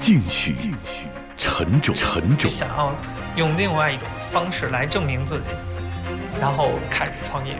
[0.00, 2.50] 进取，进取，沉重，沉重。
[2.50, 2.96] 想要
[3.36, 5.44] 用另外一种方式来证明自己，
[6.40, 7.54] 然后开始创业。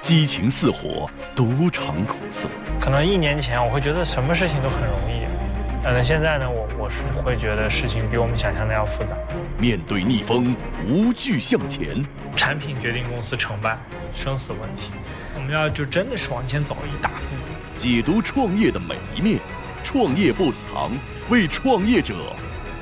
[0.00, 2.48] 激情似火，独尝苦涩。
[2.80, 9.14] 可能一年前我会觉得什么事情都很容易，呃，现在呢，我我是会觉得事情比我们想象的要复杂。
[9.58, 10.56] 面对逆风，
[10.88, 12.02] 无惧向前。
[12.34, 13.76] 产品决定公司成败，
[14.14, 14.90] 生死问题。
[15.34, 17.36] 我们要就真的是往前走一大步。
[17.76, 19.38] 解读创业的每一面，
[19.84, 20.90] 创业 BOSS 堂
[21.28, 22.14] 为创业者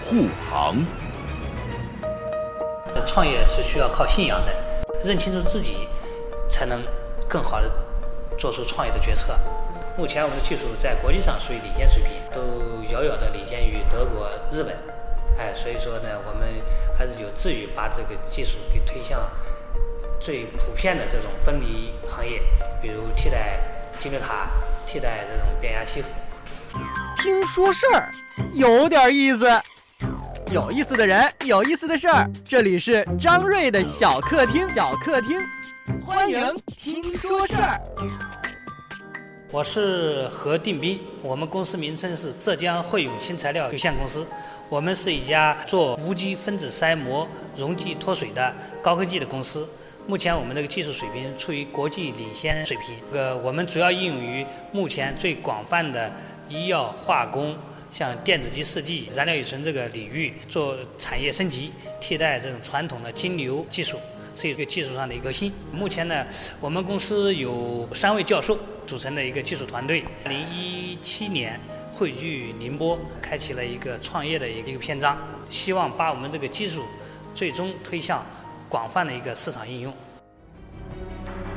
[0.04, 0.76] 护航。
[3.06, 4.52] 创业是需要靠信仰的，
[5.04, 5.88] 认清楚自己，
[6.48, 6.82] 才能。
[7.28, 7.70] 更好的
[8.36, 9.38] 做出创业的决策。
[9.96, 14.76] 目前我们的技术在国际上属于领先水平，都遥遥的领先于德国、日本。
[15.38, 16.48] 哎，所以说呢，我们
[16.98, 19.30] 还是有志于把这个技术给推向
[20.18, 22.42] 最普遍的这种分离行业，
[22.82, 23.60] 比如替代
[24.00, 24.50] 金字塔、
[24.84, 26.02] 替代这种变压器。
[27.22, 28.10] 听说事儿，
[28.54, 29.46] 有点意思。
[30.50, 32.26] 有意思的人，有意思的事儿。
[32.48, 35.38] 这里是张瑞的小客厅，小客厅。
[36.06, 37.78] 欢迎听说事儿。
[39.50, 44.26] 我是何定斌，我们公司名称是浙江汇永新材料有限公司。
[44.70, 49.68] 我们是一家做无机分子筛膜溶剂脱水的高科技的公司。
[50.06, 52.96] 目前我们这个技术水平处于国际领先水平。
[53.12, 56.10] 呃，我们主要应用于目前最广泛的
[56.50, 57.56] 医药化工，
[57.90, 63.96] 像电子级试剂、燃料乙醇这个领域做产业升级，替代这种传统的金牛技术。
[64.36, 65.52] 是一个技术上的一个新。
[65.72, 66.24] 目前呢，
[66.60, 68.56] 我们公司有三位教授
[68.86, 70.04] 组成的一个技术团队。
[70.24, 71.60] 二零一七年
[71.92, 75.18] 汇聚宁波，开启了一个创业的一个篇章，
[75.50, 76.84] 希望把我们这个技术
[77.34, 78.24] 最终推向
[78.68, 79.92] 广泛的一个市场应用。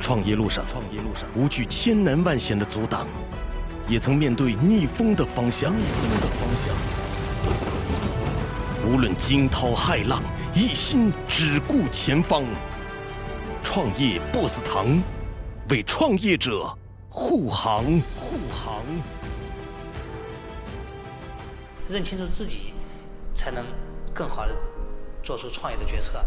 [0.00, 3.06] 创业路上，创业路上无惧千难万险的阻挡，
[3.88, 5.72] 也曾面对逆风的方向。
[5.72, 6.74] 逆风的方向，
[8.86, 10.22] 无论惊涛骇浪。
[10.54, 12.44] 一心只顾前方，
[13.64, 15.02] 创业 BOSS 堂
[15.68, 16.72] 为创业者
[17.08, 17.82] 护航
[18.16, 18.84] 护航。
[21.88, 22.72] 认清楚自己，
[23.34, 23.64] 才能
[24.14, 24.56] 更好的
[25.24, 26.24] 做出创业的决策。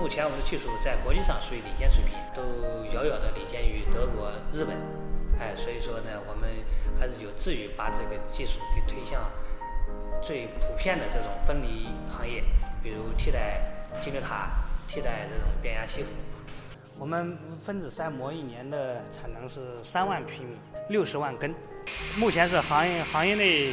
[0.00, 2.42] 目前我们的技术在国际上属于领先水平，都
[2.92, 4.76] 遥遥的领先于德国、日本。
[5.40, 6.50] 哎，所以说呢，我们
[6.98, 9.28] 还是有志于把这个技术给推向
[10.22, 12.44] 最普遍的这种分离行业。
[12.82, 13.60] 比如替代
[14.00, 14.50] 金字塔，
[14.86, 16.08] 替代这种变压吸附。
[16.98, 20.56] 我们分子筛膜一年的产能是三万平米，
[20.88, 21.54] 六十万根。
[22.18, 23.72] 目前是行业行业内，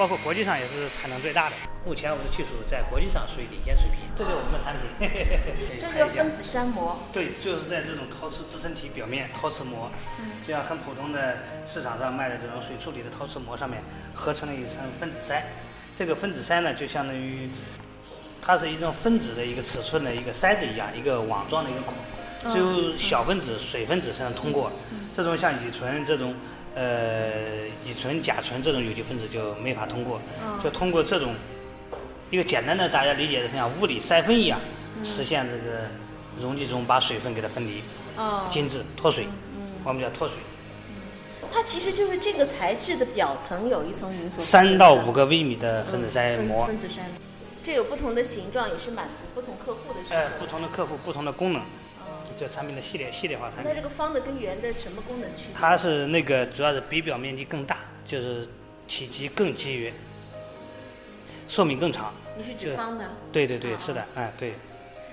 [0.00, 1.56] 包括国际上也是产能最大的。
[1.84, 4.00] 目前我们的技术在国际上属于领先水平。
[4.16, 4.88] 这就是我们的产品。
[5.78, 6.98] 这是分子筛膜。
[7.12, 9.90] 对，就是在这种陶瓷支撑体表面陶瓷膜，
[10.46, 13.82] 这样很普通的市场上卖的这种水处理的陶瓷膜上面
[14.14, 15.42] 合成了一层分子筛。
[15.94, 17.50] 这个分子筛呢，就相当于。
[18.40, 21.94] 它是一种分子的一个尺寸的一个筛子一样，一个网状的一个孔，
[22.50, 24.72] 只有小分子、水分子才能通过。
[25.14, 26.34] 这种像乙醇这种，
[26.74, 30.20] 呃，乙醇、甲醇这种有机分子就没法通过。
[30.62, 31.34] 就通过这种
[32.30, 34.60] 一个简单的，大家理解的像物理筛分一样，
[35.02, 35.86] 实现这个
[36.40, 37.82] 溶剂中把水分给它分离，
[38.50, 39.26] 精致脱水。
[39.84, 40.36] 我们叫脱水。
[41.52, 44.12] 它其实就是这个材质的表层有一层。
[44.30, 46.64] 三到五个微米的分子筛膜。
[46.66, 47.00] 分子筛。
[47.64, 50.14] 这有不同的形状，也是满足不同客户的需求。
[50.14, 51.60] 哎，不同的客户，不同的功能，
[52.40, 53.66] 这产品的系列系列化产品。
[53.68, 55.54] 那这个方的跟圆的什么功能区别？
[55.54, 58.48] 它是那个主要是比表面积更大，就是
[58.88, 59.92] 体积更节约，
[61.46, 62.14] 寿命更长。
[62.38, 63.10] 你是指方的？
[63.30, 64.54] 对对对，是的，哎对。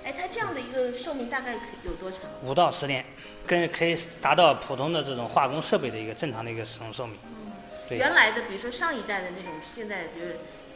[0.05, 2.21] 哎，它这样的一个寿命大概有多长？
[2.43, 3.03] 五到十年，
[3.45, 7.17] 跟可以达到普通的这种化工设备的一个正常的一个使用寿命。
[7.25, 7.97] 嗯。
[7.97, 10.27] 原来的，比如说上一代的那种，现在比如。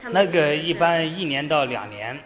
[0.09, 2.19] 那个一般一年到两年，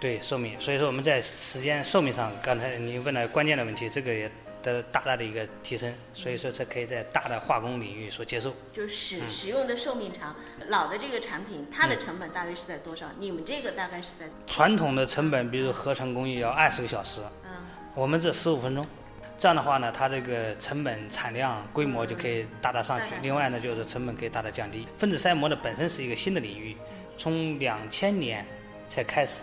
[0.00, 4.30] 对寿命，所以说我们在时间寿命上，刚才你问了关键的问题，这个也
[4.62, 8.54] 得大大的一个提升，所以说才可以在大的化工领域所接受。
[8.72, 10.36] 就使使用的寿命长，
[10.68, 13.06] 老的这个产品，它的成本大约是在多少？
[13.18, 14.26] 你们这个大概是在？
[14.46, 17.50] 传统的成本，比如合成工艺要二十个小时，嗯，
[17.94, 18.86] 我们这十五分钟。
[19.38, 23.14] 这样的话呢，它这个成本、产量、规模就可以大大上去。
[23.22, 24.84] 另外呢，就是成本可以大大降低。
[24.96, 26.76] 分子筛膜呢本身是一个新的领域，
[27.16, 28.44] 从两千年
[28.88, 29.42] 才开始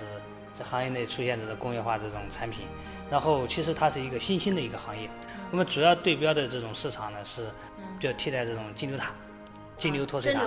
[0.57, 2.65] 在行业内出现这种工业化这种产品。
[3.09, 5.09] 然后其实它是一个新兴的一个行业。
[5.51, 7.47] 我们主要对标的这种市场呢是，
[7.99, 9.11] 就替代这种金流塔、
[9.77, 10.41] 金流脱水塔。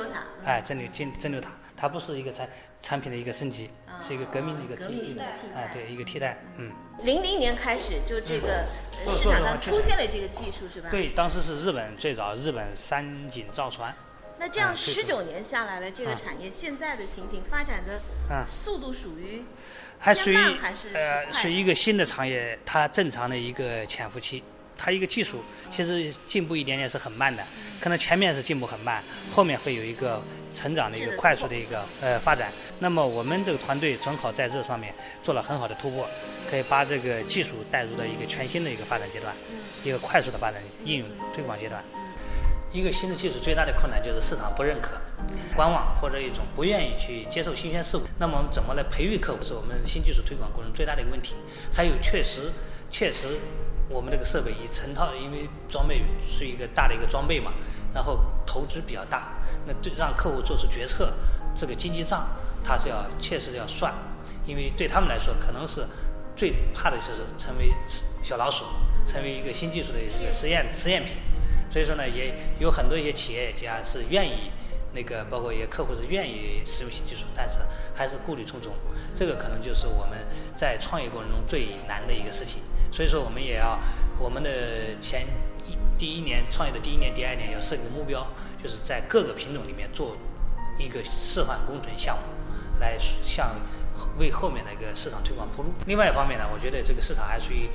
[0.44, 2.48] 哎，蒸馏金蒸馏塔，它不是一个产
[2.82, 3.70] 产品的一个升级，
[4.02, 5.36] 是一个革命的一个替代。
[5.54, 6.72] 哎，对，一个替代，嗯。
[7.04, 8.66] 零零年开始，就这个
[9.06, 10.88] 市场上出现了这个技术，是吧？
[10.90, 13.94] 对，当时是日本最早，日本三井造船，
[14.36, 19.44] 那这样十九年下来了，这个啊产业现在的情形发展的啊速度属于
[19.98, 20.36] 还属于
[20.94, 24.42] 呃属于一个新的产业，它正常的一个潜伏期。
[24.80, 25.42] 它一个技术
[25.72, 27.42] 其实进步一点点是很慢的，
[27.80, 29.02] 可能前面是进步很慢，
[29.34, 30.22] 后面会有一个
[30.52, 32.48] 成长的一个快速的一个呃发展。
[32.78, 36.08] 那么我们这个团队正好在这上面做了很好的突破，
[36.48, 39.34] 可以把这个技术带入到一个全新的一个发展阶段，
[39.82, 41.82] 一个快速的发展应用推广阶段。
[42.70, 44.98] 一个新的技术最大的困难就是市场不认可、
[45.56, 48.02] 观望或者一种不愿意去接受新鲜事物。
[48.18, 51.34] 那么怎么来培育客户，是我们新技术推广过程最大的一个问题。
[51.72, 52.52] 还有确实，
[52.90, 53.38] 确实
[53.88, 57.52] 我们这个设备一成套，因为装备是一个大的一个装备嘛，
[57.94, 59.32] 然后投资比较大，
[59.66, 61.12] 那对让客户做出决策，
[61.54, 62.28] 这个经济账
[62.62, 63.94] 他是要确实要算，
[64.44, 65.86] 因为对他们来说可能是
[66.36, 67.72] 最怕的就是成为
[68.22, 68.66] 小老鼠，
[69.06, 71.14] 成为一个新技术的一个实验实验品。
[71.78, 74.50] 所以说呢，也有很多一些企业家是愿意
[74.92, 77.60] 那个，包括一些客户是愿意使用新技术，但是
[77.94, 78.72] 还是顾虑重重。
[79.14, 80.18] 这个可能就是我们
[80.56, 82.60] 在创业过程中最难的一个事情。
[82.90, 83.78] 所以说，我们也要
[84.18, 85.24] 我们的前
[85.68, 88.26] 一第一年创业的第一年、第二年要设立目标，
[88.60, 90.16] 就是在各个品种里面做
[90.80, 93.54] 一个示范工程项目，来向
[94.18, 95.70] 为后面的一个市场推广铺路。
[95.86, 97.70] 另外一方面呢，我觉得这个市场还属于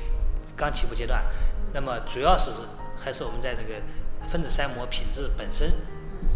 [0.58, 1.24] 刚起步阶段，
[1.72, 2.50] 那么主要是
[2.98, 3.82] 还是我们在这个
[4.28, 5.72] 分子筛膜品质本身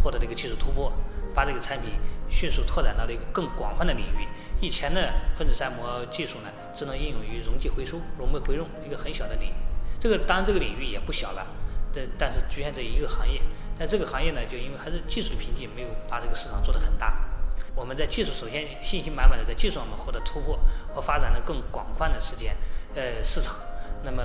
[0.02, 0.92] 获得了一个技术突破，
[1.34, 1.92] 把这个产品
[2.28, 4.26] 迅速拓展到了一个更广泛的领域。
[4.60, 9.54] 以前的分子筛膜技术呢，只能应用于溶剂回收、溶酶回用一个很小的领域。
[10.00, 11.46] 这个当然这个领域也不小了，
[11.94, 13.40] 但但是局限在一个行业。
[13.78, 17.24] 但这个行业呢，就因为还是技术的瓶颈，没有把这个市场做得很大。
[17.74, 20.58] 我们在技术首先信心满满的在技术上面获得突破
[20.92, 22.56] 和发展的更广泛的时间
[22.96, 23.54] 呃市场，
[24.02, 24.24] 那么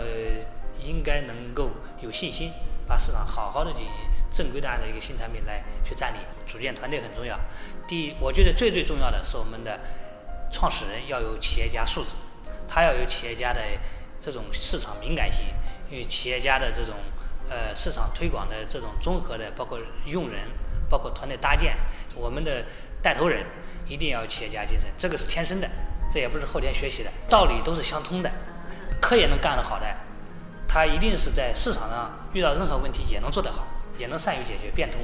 [0.79, 1.71] 应该能够
[2.01, 2.51] 有信心
[2.87, 3.91] 把市场好好的进行
[4.31, 6.19] 正规的按照一个新产品来去占领。
[6.45, 7.39] 组建团队很重要。
[7.87, 9.79] 第一，我觉得最最重要的是我们的
[10.51, 12.15] 创始人要有企业家素质，
[12.67, 13.61] 他要有企业家的
[14.19, 15.45] 这种市场敏感性，
[15.89, 16.95] 因为企业家的这种
[17.49, 20.47] 呃市场推广的这种综合的，包括用人，
[20.89, 21.75] 包括团队搭建，
[22.13, 22.65] 我们的
[23.01, 23.45] 带头人
[23.87, 25.69] 一定要有企业家精神，这个是天生的，
[26.11, 28.29] 这也不是后天学习的，道理都是相通的。
[29.01, 29.85] 科研能干得好的，
[30.67, 33.65] 他一定是在市场上遇到任何问题也能做得好，
[33.97, 34.99] 也能善于解决变通。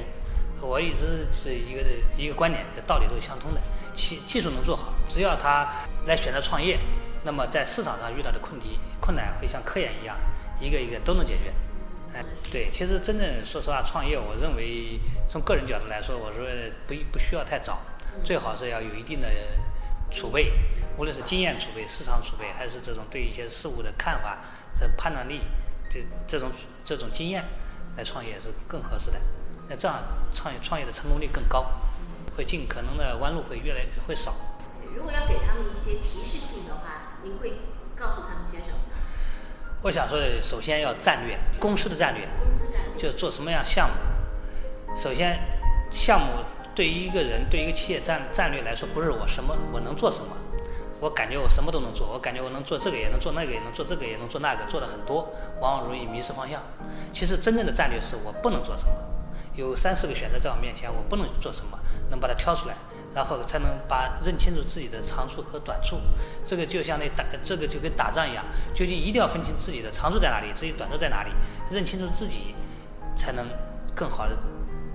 [0.60, 1.82] 我一直是一个
[2.16, 3.60] 一个观点，这道理都是相通的。
[3.94, 5.66] 技技术能做好，只要他
[6.06, 6.78] 来选择创业，
[7.24, 10.16] 那么在市场上遇到的困题困难会像科研一样，
[10.60, 11.52] 一个一个都能解决。
[12.12, 16.44] 哎，对，其实真正说实话，创业，我认为从个人角度来说，我说
[16.86, 17.78] 不不需要太早，
[18.24, 19.28] 最好是要有一定的
[20.10, 20.52] 储备，
[20.98, 24.38] 无论是经验储备、市场储备，还是这种对一些事物的看法、
[24.74, 25.40] 这判断力，
[25.88, 26.50] 这这种
[26.84, 27.44] 这种经验
[27.96, 29.18] 来创业是更合适的。
[29.68, 30.02] 那这样
[30.32, 31.66] 创业创业的成功率更高，
[32.36, 34.34] 会尽可能的弯路会越来会少。
[34.96, 37.54] 如果要给他们一些提示性的话，您会
[37.94, 38.96] 告诉他们些什么呢？
[39.82, 44.96] 我想说的，首先要战略，公司的战略，公司战略就做什么样项目。
[44.96, 45.38] 首先，
[45.90, 46.44] 项目
[46.74, 50.36] 对于一个人、对于一个企业战战略来说，不是我什么我能做什么，
[51.00, 56.60] 我感觉我什么都能做，我感觉我能做这个也能做那个也能做这个也能做那个，做的很多，往往容易迷失方向。
[57.10, 58.92] 其实真正的战略是我不能做什么，
[59.54, 61.78] 有三四个选择在我面前，我不能做什么，
[62.10, 62.74] 能把它挑出来，
[63.14, 65.96] 然后才能把认清楚自己的长处和短处。
[66.44, 68.44] 这个就像那打，这个就跟打仗一样，
[68.74, 71.30] 究竟一定要分清自己的长处在哪里，自己短处在哪里，
[71.70, 72.54] 认清楚自己，
[73.16, 73.46] 才能
[73.94, 74.36] 更好的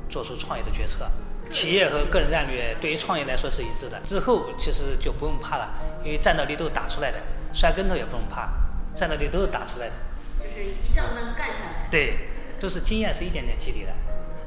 [0.07, 1.09] 做出创业的决策。
[1.51, 5.69] 企业和个人战略对于创业来说是一致的，之后其实就不用怕了，
[6.03, 7.19] 因为战斗力都是打出来的，
[7.53, 8.49] 摔跟头也不用怕，
[8.93, 9.93] 战斗力都是打出来的。
[10.39, 11.87] 就是一仗能干下来。
[11.89, 12.17] 对，
[12.59, 13.93] 都是经验是一点点积累的，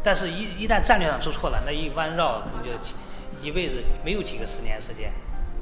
[0.03, 2.71] 但是一一旦战略上出错了，那一弯绕可能就
[3.41, 5.11] 一辈子没有几个十年时间。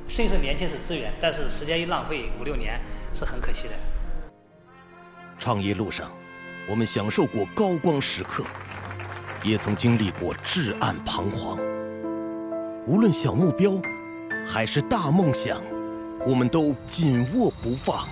[0.09, 2.81] 虽说年轻是资源，但是时间一浪费五六年
[3.13, 3.75] 是很可惜的。
[5.39, 6.11] 创业路上，
[6.69, 8.45] 我们享受过高光时刻，
[9.43, 11.59] 也曾经历过至暗彷徨。
[12.87, 13.73] 无论小目标
[14.47, 15.61] 还是大梦想，
[16.27, 18.07] 我们都紧握不放。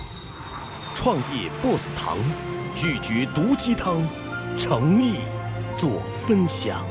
[0.93, 2.17] 创业 BOSS 堂，
[2.73, 4.01] 拒绝毒鸡汤，
[4.57, 5.19] 诚意
[5.75, 6.85] 做分享。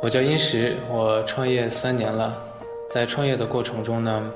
[0.00, 2.40] 我叫殷实，我创业三年了，
[2.88, 4.32] 在创业的过程中呢，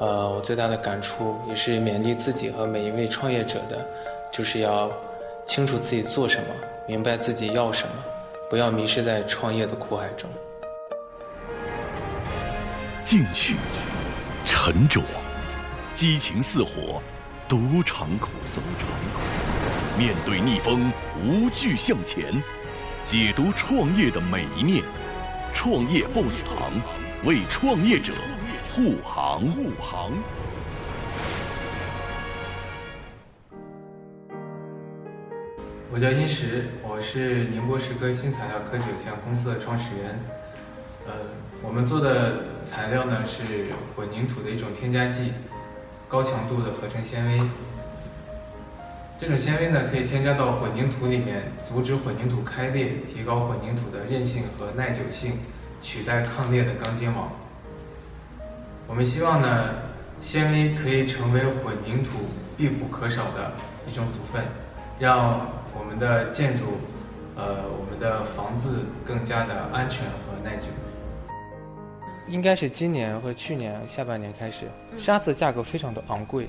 [0.00, 3.86] 呃，我最大的感触也是勉励自己和每一位创业者的，
[4.32, 4.90] 就是要
[5.46, 6.46] 清楚自己做什么，
[6.88, 7.94] 明白自己要什么，
[8.50, 10.28] 不要迷失在创业的苦海中。
[13.04, 13.54] 进取、
[14.44, 15.00] 沉着、
[15.92, 17.00] 激情似火，
[17.48, 18.60] 独尝苦涩。
[19.96, 20.90] 面对逆风，
[21.24, 22.42] 无惧向前，
[23.04, 24.82] 解读创业的每一面。
[25.52, 26.72] 创业 BOSS 堂
[27.24, 28.12] 为创业者
[28.74, 29.40] 护航。
[29.40, 30.10] 护航。
[35.92, 40.18] 我叫殷石，我是宁波石科新材料科技有限公司的创始人。
[41.06, 41.12] 呃，
[41.62, 43.44] 我们做的材料呢是
[43.94, 45.34] 混凝土的一种添加剂，
[46.08, 47.40] 高强度的合成纤维。
[49.20, 55.38] 这种纤维呢可以添加到混凝土里面，阻止混凝土开裂，提高混凝土的韧性和耐久性，
[55.80, 57.30] 取代抗裂的钢筋网。
[58.86, 59.70] 我们希望呢，
[60.20, 62.10] 纤维可以成为混凝土
[62.56, 63.52] 必不可少的
[63.88, 64.42] 一种组分，
[64.98, 66.64] 让我们的建筑，
[67.34, 70.66] 呃，我们的房子更加的安全和耐久。
[72.28, 76.48] 应该是今年或去年下半年开始，沙子价格非常的昂贵，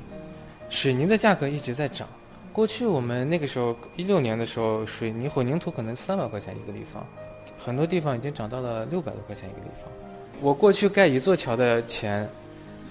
[0.70, 2.08] 水泥的价格一直在涨。
[2.52, 7.06] 过去我们那个时候一六年的时候，水泥混凝土可能三百块钱一个立方，
[7.58, 9.90] 很多地方已经涨到了六百多块钱一个立方。
[10.42, 12.28] 我过去盖一座桥的钱，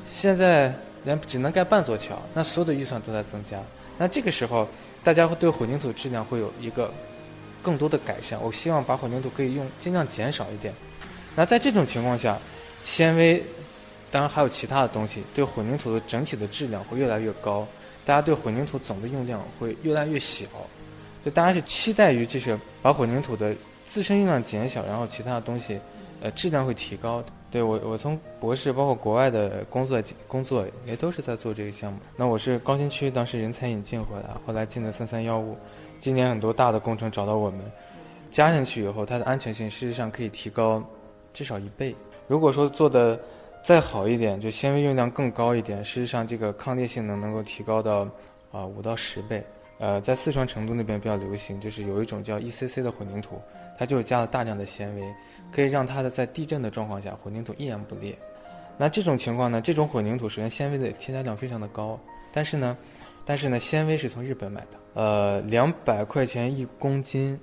[0.05, 0.75] 现在
[1.05, 3.59] 连只能盖半座桥，那所有的预算都在增加。
[3.99, 4.67] 那这个时候，
[5.03, 6.93] 大家会对混凝土质量会有一个
[7.63, 8.39] 更多的改善。
[8.43, 10.75] 我希望把混凝土可以用尽量减少一点。
[11.37, 12.39] 那在这种情况下，
[12.85, 13.43] 纤维，
[14.11, 17.67] 当然还有其他的东西，对混凝土的整体的质量会越来越高，
[18.05, 20.47] 大家对混凝土总的用量会越来越小，
[21.25, 23.55] 就大家是期待于就是把混凝土的
[23.87, 25.79] 自身用量减小，然后其他的东西，
[26.25, 27.23] 呃，质量会提高。
[27.51, 31.99] 对我，我从博士包括国外的工作工作也都是在做这个项目。
[32.17, 35.55] 那我是高新区当时人才引进回来，后来进的三三幺五，
[36.01, 37.61] 今年很多大的工程找到我们，
[38.31, 40.83] 加进去以后，它的安全性事实上可以提高
[41.35, 41.95] 至少一倍。
[42.27, 43.21] 如果说做的
[43.63, 48.09] 再好一点，就纤维用量更高一点，事实上这个抗裂性能能够提高到
[48.51, 49.45] 啊五到十倍。
[49.79, 53.41] 呃，在四川成都那边比较流行，就是有一种叫 ECC 的混凝土，
[53.79, 55.15] 它就加了大量的纤维，
[55.53, 58.17] 可以让它的在地震的状况下混凝土依然不裂。
[58.77, 61.99] 那这种情况呢，这种混凝土首先纤维的添加量非常的高，
[62.33, 62.77] 但是呢，
[63.25, 67.39] 但是呢，纤维是从日本买的，呃，两百块钱一公斤，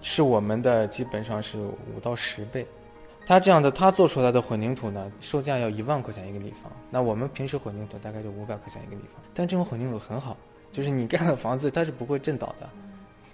[0.00, 2.66] 是我们的基本上是五到十倍。
[3.26, 6.72] 它这样的，它做出来的混凝土呢，售价要一万块钱一个立方。
[6.90, 10.36] 那我们平时混凝土大概就五百块钱一个立方，但这种混凝土很好，
[10.72, 12.68] 就是你盖的房子它是不会震倒的。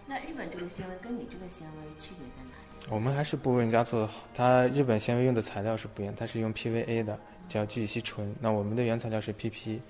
[0.06, 2.86] 那日本这个纤维跟你这个纤维区别在哪里？
[2.88, 4.22] 我们还是不如人家做的好。
[4.32, 8.34] 它日本纤维用的材料是不一样，它是用 PVA 的，叫聚乙烯醇。
[8.40, 9.80] 那我们的原材料是 PP。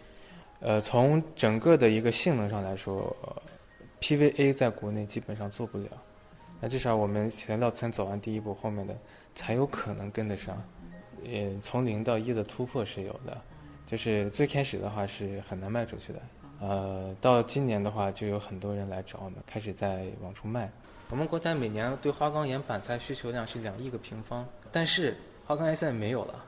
[0.61, 3.15] 呃，从整个的一个性能上来说
[4.01, 5.89] ，PVA 在国内基本上做不了。
[6.59, 8.97] 那至少我们材料先走完第一步，后面的
[9.35, 10.57] 才有可能跟得上。
[11.27, 13.39] 呃，从零到一的突破是有的，
[13.85, 16.23] 就是最开始的话是很难卖出去的。
[16.61, 20.71] 呃，到今年的话，就有很多人来找我们，开始在往出卖。
[21.11, 26.45] 我们国家每年对花岗岩板材需求量是两亿个平方，但是花岗岩现在没有了，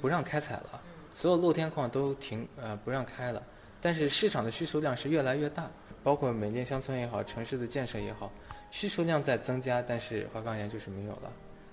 [0.00, 0.80] 不让开采了，
[1.14, 3.42] 所有露天矿都停呃不让开了。
[3.80, 5.70] 但是市场的需求量是越来越大，
[6.02, 8.30] 包括美丽乡村也好，城市的建设也好。
[8.70, 11.30] 需求量在增加，但是花岗岩就是没有了。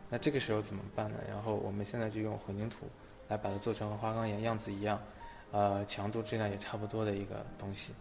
[0.08, 1.18] 那这个时候怎么办呢？
[1.28, 2.86] 然后我们现在就用混凝土
[3.28, 5.02] 来把它做成和花岗岩样子一样，
[5.52, 7.92] 呃，强度质量也差不多的一个东西。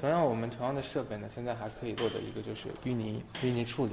[0.00, 3.92] 同样，我们同样的设备呢，现在还可以做的一个就是淤泥淤泥处理。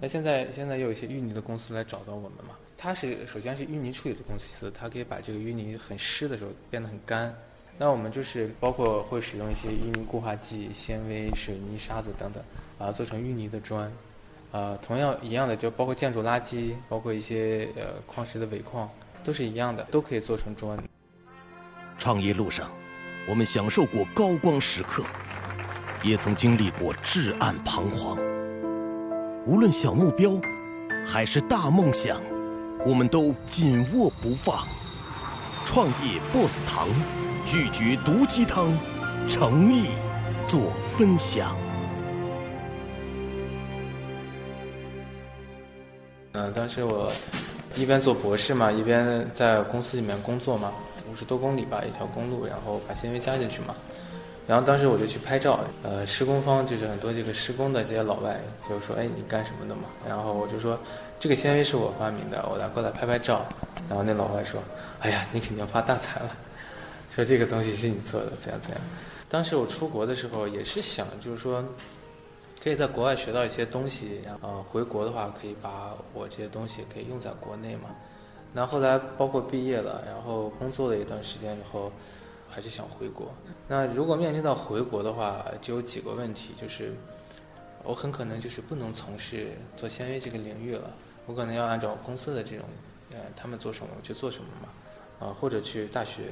[0.00, 2.56] 那现在现在有一些淤泥的公司来找到我们嘛？
[2.76, 7.34] 它是首先是淤泥处理的公司，它可以把这个淤泥很湿的时候变得很干。
[7.78, 12.42] 那我们就是包括会使用一些淤泥固化剂、纤维、水泥、沙子等等。
[12.78, 13.90] 把它做成淤泥的砖，
[14.52, 18.86] 呃，同样一样的，就包括建筑垃圾，包括一些呃矿石的尾矿，
[19.24, 20.78] 都是一样的，都可以做成砖。
[21.98, 22.70] 创业路上，
[23.28, 25.02] 我们享受过高光时刻，
[26.02, 28.18] 也曾经历过至暗彷徨。
[29.46, 30.32] 无论小目标
[31.04, 32.20] 还是大梦想，
[32.84, 34.66] 我们都紧握不放。
[35.64, 36.88] 创业 BOSS 堂，
[37.44, 38.68] 拒绝毒鸡汤，
[39.28, 39.88] 诚意
[40.46, 41.56] 做分享。
[46.32, 47.10] 嗯，当时我
[47.74, 50.70] 一边做博士嘛，一边在公司里面工作嘛，
[51.10, 53.74] 五十多公里吧一条公路，然后把纤维加进去嘛。
[54.46, 60.78] 然后当时我就去拍照，呃，施工方就是很多这个施工的这些老外就说：“哎，你干什么的嘛？”然后我就说
[61.18, 63.44] ：“这个纤维是我发明的，我来过来拍拍照。”
[63.88, 64.62] 然后那老外说
[65.00, 66.30] ：“哎呀，你肯定要发大财了，
[67.10, 68.80] 说这个东西是你做的，怎样怎样。”
[69.28, 71.64] 当时我出国的时候也是想，就是说。
[72.62, 77.90] 可以在国外学到一些东西，然后回国的话，可以把我这些东西可以用在国内嘛。
[78.56, 81.92] 那后来包括毕业了，然后工作了一段时间以后，
[82.48, 83.28] 还是想回国。
[83.68, 86.94] 那如果面临到回国的话，就有几个问题，就是
[87.84, 90.90] 我很可能就是不能从事做纤维这个领域了，
[91.26, 92.64] 我可能要按照公司的这种，
[93.10, 96.30] 呃，他们做什么我去做什么嘛，啊，或者去大学，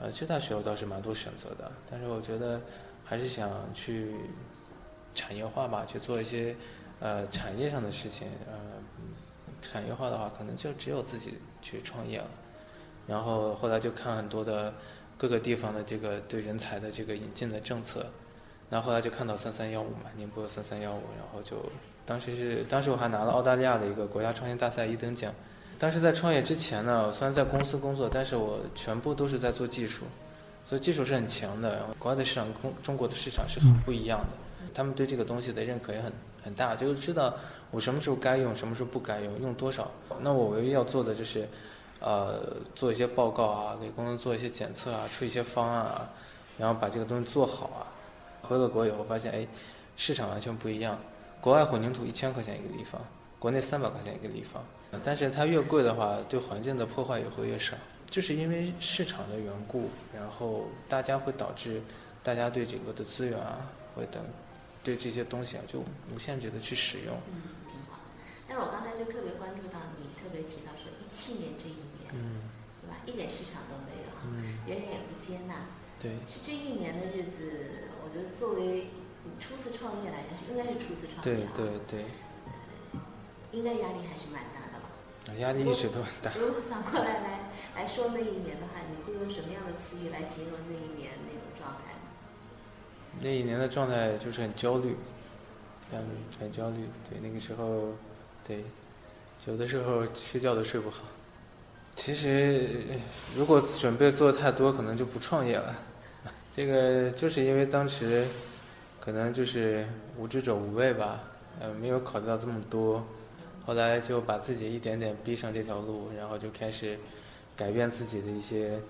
[0.00, 2.60] 呃，去大学我倒是蛮多选择的，但是我觉得
[3.04, 4.16] 还是想去
[5.14, 6.56] 产业化吧，去做一些
[6.98, 8.58] 呃产业上的事情，呃，
[9.62, 12.26] 产业化的话可能就只有自己去创业了，
[13.06, 14.74] 然后后来就看很多的
[15.16, 18.04] 各个地方的这个对人才的这个引进的政策。
[18.68, 21.56] 然后后来就看到三三幺五嘛，宁波三三幺五，然后就
[22.06, 25.32] 当时是当时我还拿了澳大利亚的一个国家创新大赛一等奖。
[25.78, 30.04] 当时在创业之前呢，虽然在公司工作，但是我全部都是在做技术，
[30.66, 31.76] 所以技术是很强的。
[31.76, 36.10] 然后国外的市场跟中国的市场是很不一样的，他们对这个东西的认可也很
[36.42, 37.34] 很大，就是知道
[37.72, 39.90] 我什么时候该用，什么时候不该用，用多少。
[40.20, 41.48] 那我唯一要做的就是，
[41.98, 46.08] 呃，做一些报告啊，给公司做一些检测啊，出一些方案啊，
[46.56, 47.88] 然后把这个东西做好啊。
[48.42, 49.46] 回了国以后发现，哎，
[49.96, 50.98] 市场完全不一样。
[51.40, 53.00] 国外混凝土一千块钱一个立方，
[53.38, 54.62] 国内三百块钱一个立方。
[55.02, 57.74] 但是它越贵的话，对环境的破坏也会越少。
[58.10, 61.80] 就是因为市场的缘故，然后大家会导致
[62.22, 63.58] 大家对整个的资源啊，
[63.94, 64.22] 会等
[64.84, 65.78] 对这些东西啊，就
[66.14, 67.16] 无限制的去使用。
[68.52, 72.44] 但是我刚才就特别关注到你特别提到说一七年这一年，嗯，
[72.82, 73.00] 对吧？
[73.08, 75.72] 一点市场都没有，嗯，别人也不接纳。
[75.96, 76.20] 对。
[76.28, 77.88] 是这一年的日子。
[78.04, 78.92] 我觉得作为
[79.24, 82.04] 你初次创业来讲，是应该是初次创业对对对。
[83.56, 84.92] 应该压力还是蛮大的吧？
[85.40, 86.30] 压力一直都很大。
[86.36, 92.04] 如果反过来来来说那一年的话，你会用什么样的词语来形容那一年那种状态呢？
[93.18, 94.94] 那一年的状态就是很焦虑，
[95.90, 96.04] 很
[96.38, 96.84] 很焦虑。
[97.08, 97.96] 对，那个时候，
[98.46, 98.64] 对，
[99.46, 101.02] 有的时候睡觉都睡不好。
[101.94, 102.68] 其实，
[103.36, 105.76] 如果准备做太多，可能就不创业了。
[106.56, 108.26] 这个就是因为当时，
[108.98, 111.20] 可能就是无知者无畏吧，
[111.60, 113.04] 呃，没有考虑到这么多，
[113.66, 116.98] 后来就把自己一点点逼上这条路，然后就开始
[117.54, 118.80] 改变自己的一些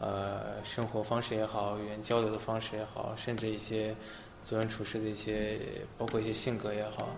[0.00, 3.94] 呃生活方式也好，语言交流的方式也好，甚至一些
[4.44, 5.58] 做人处事的一些，
[5.98, 7.08] 包括一些性格也好，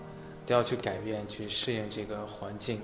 [0.52, 2.80] 要去改变，去适应这个环境。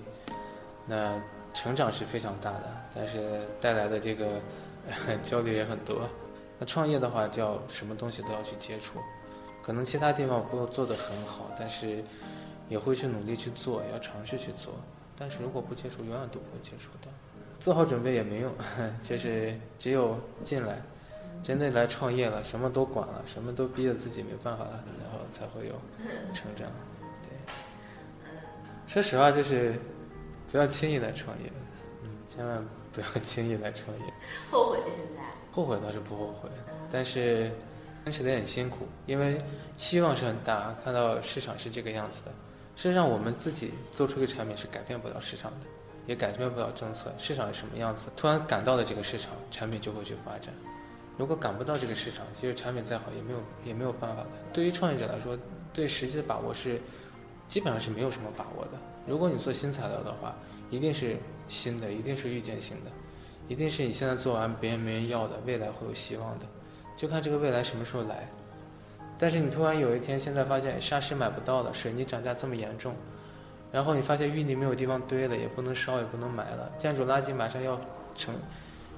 [0.87, 1.21] 那
[1.53, 4.41] 成长是非常大的，但是带来的这个
[5.23, 6.09] 焦虑也很多。
[6.59, 8.99] 那创业的话，就要什么东西都要去接触，
[9.63, 12.03] 可能其他地方不做得很好，但是
[12.69, 14.75] 也会去努力去做，要尝试去做。
[15.19, 17.11] 但是如果不接触，永远都不会接触到。
[17.59, 18.53] 做好准备也没用，
[19.03, 20.81] 就是只有进来，
[21.43, 25.75] 真的来创业了，什么都管了，什么都逼着自己没办法了，然后才会有
[26.35, 26.69] 成长。
[28.87, 29.75] 对，说实话，就是
[30.51, 31.51] 不要轻易来创业，
[32.03, 34.05] 嗯，千万不要轻易来创业。
[34.51, 35.23] 后悔现在。
[35.53, 36.49] 后悔倒是不后悔，
[36.93, 37.51] 但是
[38.05, 39.39] 坚持的很辛苦，因为
[39.77, 42.31] 希望是很大，看到市场是这个样子的。
[42.77, 45.67] 事实上，我们自己做出一个产品是改变不了市场的，
[46.07, 47.11] 也改变不了政策。
[47.19, 50.53] 市场是什么样子，突然赶到了这个市场，产品就会去发展。
[51.17, 54.29] 如果赶不到这个市场，其实产品再好也没有也没有办法的。
[54.53, 55.39] 对于创业者来说，
[55.73, 56.79] 对时机的把握是
[57.49, 58.73] 基本上是没有什么把握的。
[59.07, 60.35] 如果你做新材料的话，
[60.71, 61.17] 一定是
[61.49, 62.91] 新的，一定是预见性的。
[63.49, 66.47] 一定是你现在做完别人没人要的，未来会有希望的，
[66.97, 68.29] 就看这个未来什么时候来。
[69.19, 72.93] 但是你突然有一天现在发现砂石买不到了，水泥涨价这么严重，
[73.71, 77.81] 然后你发现淤泥没有地方堆了，也不能烧也不能埋了，建筑垃圾马上要
[78.17, 78.35] 成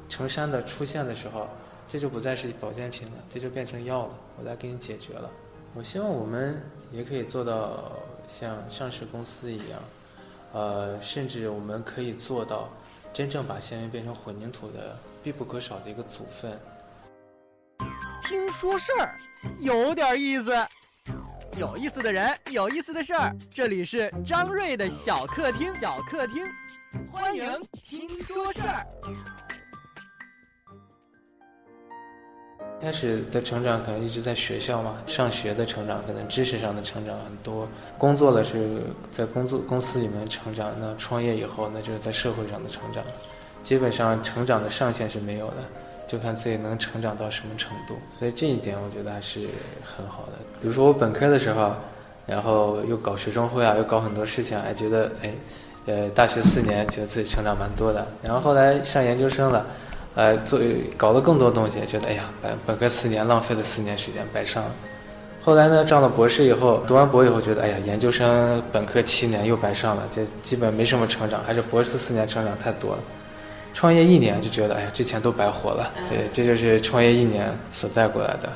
[0.09, 1.47] 成山的出现的时候，
[1.87, 5.31] 这就不再是保健品了，这就变成药了，我来给你解决了。
[5.75, 7.93] 我希望我们也可以做到
[8.29, 9.83] 像上市公司一样，
[10.53, 12.69] 呃，甚至我们可以做到。
[13.11, 16.61] 真正把纤维变成混凝土的必不可少的一个组分。
[18.23, 19.17] 听说事儿，
[19.59, 20.55] 有点意思。
[21.57, 23.35] 有意思的人，有意思的事儿。
[23.51, 26.45] 这里是张瑞的小客厅，小客厅，
[27.11, 28.87] 欢迎听说事儿。
[32.81, 37.67] 开始的成长可能一直在学校嘛，上学的成长可能知识上的成长很多，
[37.99, 43.03] 工作了是在工作公司里面成长，那创业以后那就是在社会上的成长，
[43.65, 45.55] 基本上成长的上限是没有的，
[46.07, 47.97] 就看自己能成长到什么程度。
[48.21, 49.49] 所以这一点我觉得还是
[49.83, 50.33] 很好的。
[50.63, 51.73] 比如说我本科的时候，
[52.27, 55.35] 然后又搞学生会啊，又搞很多事情，还觉得哎，
[55.87, 59.67] 呃，大学四年觉得自己成长蛮多的，然后后来上研究生了。
[60.19, 60.59] 呃，做
[60.97, 64.71] 搞了更多东西，觉得哎呀，本本科四年浪费了四年时间，白上了。
[65.45, 72.99] 后来呢，上了博士以后，读完博以后，觉得哎呀，研究生本科七年又白上了，这基本没什么成长，还是博士四年成长太多了。
[73.73, 75.93] 创业一年就觉得，哎呀，这钱都白活了。
[76.11, 78.49] 对，这就是创业一年所带过来的。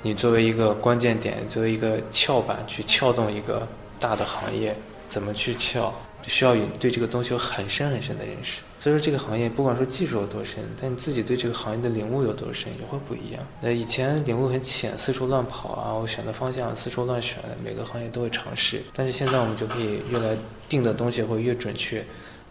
[0.00, 4.74] 你作为一个关键点，作为一个撬板去撬动一个大的行业，
[5.10, 5.92] 怎么去撬，
[6.26, 8.62] 需要有对这个东西有很深很深的认识。
[8.82, 13.46] 所以说，这个行业不管说技术有多深，但你自己对这个行业的领悟有多深，也会不一样。
[13.60, 18.80] 那以前领悟很浅，四处乱跑啊，我选的方向四处乱选，每个行业都会尝试。
[18.94, 20.34] 但是现在我们就可以越来
[20.66, 22.02] 定的东西会越准确，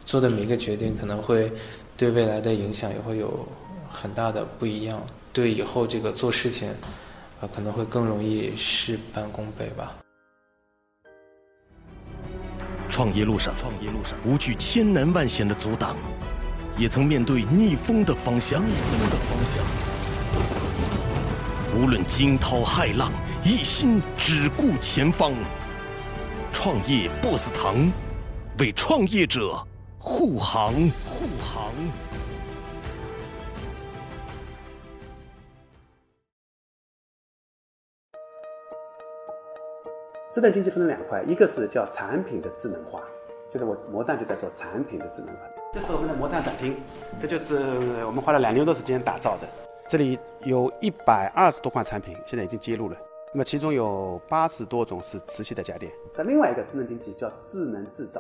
[0.06, 1.52] 做的每一个决定可能会
[1.98, 3.48] 对未来的影响也会有
[3.90, 6.70] 很大的不一样，对以后这个做事情
[7.42, 9.96] 啊可能会更容易事半功倍吧。
[12.88, 15.96] 创业路上，创业路上，无惧千难万险的阻挡，
[16.80, 19.62] 也曾面对逆风的方向，逆风的方向。
[21.76, 23.12] 无论惊涛骇浪，
[23.44, 25.34] 一心只顾前方。
[26.54, 27.92] 创业 BOSS 堂，
[28.60, 29.62] 为创业者
[29.98, 30.74] 护航，
[31.06, 31.74] 护航。
[40.32, 43.02] 智能经济分成两块，一个是叫产品的智能化，
[43.50, 45.42] 就是我魔蛋就在做产品的智能化。
[45.72, 46.76] 这是我们的魔蛋展厅，
[47.22, 49.48] 这就是我们花了两年多时间打造的。
[49.88, 52.98] 这里有一百二十多款产品，现在已经揭露了。
[53.32, 55.92] 那么其中有八十多种是瓷器的家电。
[56.16, 58.20] 那另外一个智能经济叫智能制造，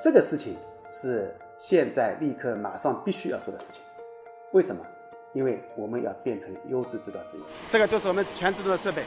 [0.00, 0.56] 这个事情
[0.90, 3.82] 是现在立刻马上必须要做的事情。
[4.52, 4.82] 为什么？
[5.34, 7.40] 因为我们要变成优质制造之一。
[7.68, 9.02] 这个就是我们全自动的设备。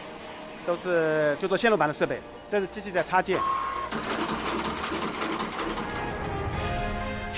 [0.68, 3.40] 都是就做线路板的设备，这是机器在插件。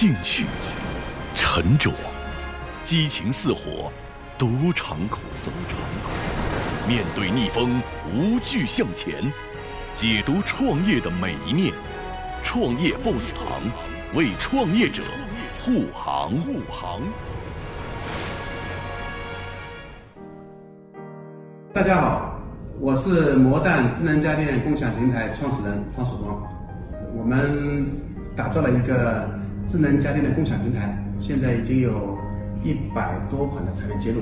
[0.02, 0.48] 进取、
[1.36, 1.92] 沉着、
[2.82, 3.92] 激情似火、
[4.36, 5.52] 独尝苦涩。
[6.88, 7.80] 面对逆风，
[8.12, 9.32] 无惧向前，
[9.94, 11.72] 解读创业的每一面。
[12.42, 13.62] 创业 BOSS 堂，
[14.16, 15.04] 为创业者
[15.60, 16.32] 护航。
[16.32, 17.00] 护航。
[21.72, 22.42] 大家好。
[22.80, 26.42] 我是魔蛋智能家电共享平台创始人方曙光，
[27.16, 27.86] 我们
[28.36, 29.30] 打造了一个
[29.68, 32.18] 智能家电的共享平台，现在已经有
[32.64, 34.22] 一百多款的产品接入，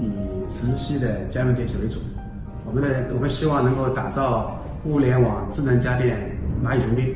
[0.00, 1.98] 以磁吸的家用电器为主。
[2.64, 6.16] 我们的我们希望能够打造物联网智能家电
[6.64, 7.14] 蚂蚁雄兵。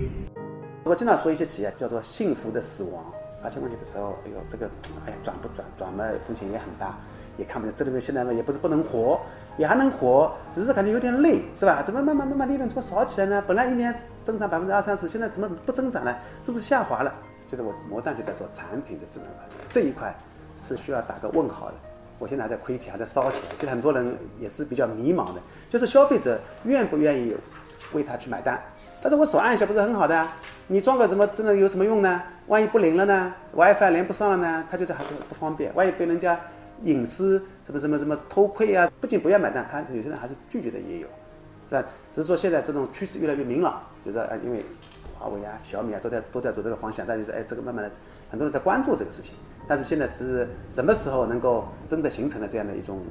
[0.84, 3.04] 我经常说一些企业叫做幸福的死亡，
[3.42, 4.66] 发现问题的时候，哎呦这个，
[5.06, 6.98] 哎呀转不转转嘛风险也很大，
[7.36, 9.18] 也看不见这里面现在呢也不是不能活。
[9.56, 11.82] 也还能活，只是感觉有点累，是吧？
[11.82, 13.44] 怎么慢慢慢慢利润怎么少起来呢？
[13.46, 16.16] 本来一年增长百分之二三十，现在怎么不增长了？
[16.40, 17.12] 甚至下滑了？
[17.50, 20.14] 就是我魔蛋就在做产品的智能化这一块，
[20.56, 21.74] 是需要打个问号的。
[22.18, 23.42] 我现在还在亏钱，还在烧钱。
[23.56, 27.36] 其实很多人也是比较迷茫的，就是消费者愿不愿意
[27.92, 28.62] 为他去买单？
[29.02, 30.28] 但是我手按一下不是很好的？
[30.68, 32.22] 你装个什么智能有什么用呢？
[32.46, 34.64] 万一不灵了呢？WiFi 连不上了呢？
[34.70, 35.74] 他觉得还是不方便。
[35.74, 36.38] 万一被人家。
[36.82, 38.90] 隐私什么什么什么偷窥啊？
[39.02, 41.06] 不仅不要买单，他有些人还是拒绝的也有，
[41.68, 41.84] 是吧？
[42.10, 44.64] 只是说现在这种趋势越来越明朗，就是啊，因为
[45.20, 47.92] 华为啊、小米啊都在都在走这个方向，但是哎，这个慢慢的
[48.30, 49.34] 很多人在关注这个事情。
[49.68, 53.02] 但是现在是什么时候能够真的形成了这样的一种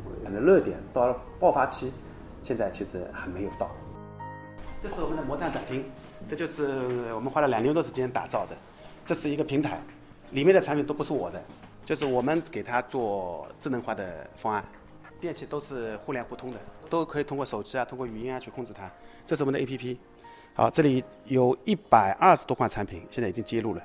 [0.41, 1.93] 热点，到了爆发期，
[2.41, 3.69] 现在其实还没有到。
[4.82, 5.86] 这是我们的魔弹展厅，
[6.28, 8.58] 这就是我们花了两年多时间打造的，
[9.06, 9.80] 这是一个平台，
[10.32, 11.39] 里面的产品都不是我的。
[11.86, 14.63] 就是我们给他做智能化的方案，
[15.19, 16.58] 电器都是互联互通的，
[16.89, 18.89] 都可以通过手机啊，通过语音啊去控制它。
[19.28, 19.98] 这是我们的 APP。
[20.60, 23.82] 好，这里有一百二十多款产品，现在已经接入了。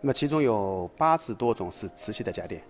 [0.00, 2.60] 那么其中有八十多种是磁吸的家电，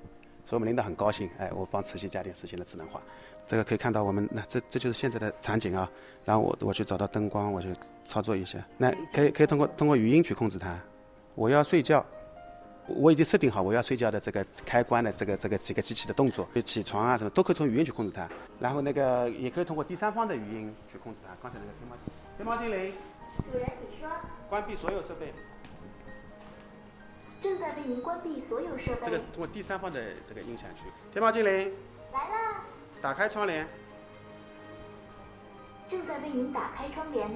[0.45, 3.01] 所以我们领导很高兴，哎，我帮磁吸家电实现了智能化。
[3.47, 5.91] 这个可以看到我们那这这就是现在的场景啊。
[6.27, 7.73] 然后我我去找到灯光，我去
[8.07, 10.79] 操作一下，那可以可以通过通过语音去控制它。
[11.35, 12.05] 我要睡觉。
[12.87, 18.29] 我已经设定好我要睡觉的这个开关的这个这个几个机器的动作，就起床啊什么都可以从语音去控制它，
[18.61, 21.35] 然后那个也可以通过第三方的语音去控制它。
[21.43, 21.97] 刚才那个天猫
[22.37, 22.95] 天猫精灵，
[23.39, 24.09] 主人你说，
[24.49, 25.33] 关闭所有设备，
[27.41, 29.01] 正在为您关闭所有设备。
[29.05, 31.73] 这个通过第三方的这个音响去，天猫精灵。
[32.13, 32.65] 来了，
[33.01, 33.67] 打开窗帘，
[35.87, 37.29] 正在为您打开窗帘。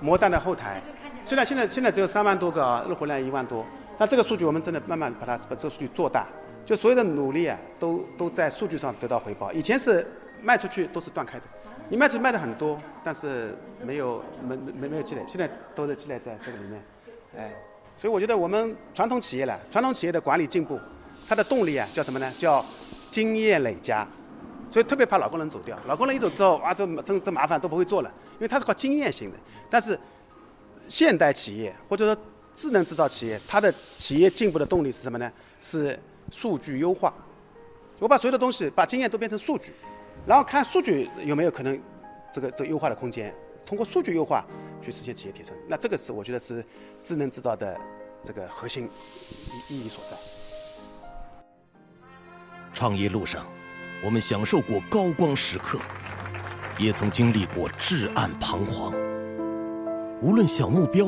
[0.00, 0.80] 魔蛋的后台，
[1.24, 3.64] 虽然现在现在只有三万多个啊，日活量一万多。
[3.98, 6.26] 但这个数据我们真的慢慢把它把这个数据做大，
[6.64, 9.52] 就所有的努力啊，都都在数据上得到回报。
[9.52, 10.06] 以前是
[10.42, 11.44] 卖出去都是断开的，
[11.88, 16.82] 你卖出去卖的很多，但是没有没没没有积累，现在都是积累在这个里面，
[17.36, 17.54] 哎，
[17.96, 20.80] 所以我觉得我们传统企业了，传统企业的管理进步，
[21.28, 22.32] 它的动力啊叫什么呢？
[22.36, 22.64] 叫
[23.08, 24.06] 经验累加，
[24.68, 29.36] 所以特别怕老工人走掉，老工人一走之后啊，这这这麻烦都不会做了，因为它是靠经验型的。
[29.70, 29.98] 但是
[30.88, 32.22] 现代企业或者说
[32.54, 35.30] 智能制造企业，它的企业进步的动力是什么呢？
[35.60, 35.96] 是
[36.32, 37.14] 数据优化。
[37.98, 39.72] 我把所有的东西，把经验都变成数据，
[40.24, 41.80] 然后看数据有没有可能
[42.32, 43.34] 这个这优化的空间，
[43.66, 44.44] 通过数据优化
[44.80, 45.52] 去实现企业提升。
[45.68, 46.64] 那这个是我觉得是
[47.02, 47.76] 智能制造的
[48.22, 48.88] 这个核心
[49.68, 50.16] 意意义所在。
[52.72, 53.46] 创业路上，
[54.04, 55.78] 我们享受过高光时刻，
[56.78, 58.92] 也曾经历过至暗彷徨。
[60.20, 61.06] 无论小目标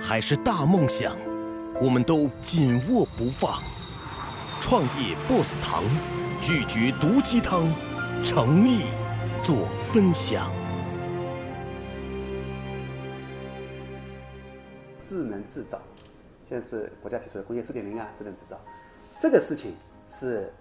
[0.00, 1.16] 还是大梦想，
[1.80, 3.62] 我们都紧握不放。
[4.58, 5.84] 创业 BOSS 堂，
[6.40, 7.62] 拒绝毒鸡汤，
[8.24, 8.86] 诚意
[9.42, 10.50] 做分享。
[15.02, 15.80] 智能制造，
[16.44, 18.58] 现在是国家提出的工业四点零啊，智能制造，
[19.18, 19.74] 这个事情
[20.08, 20.52] 是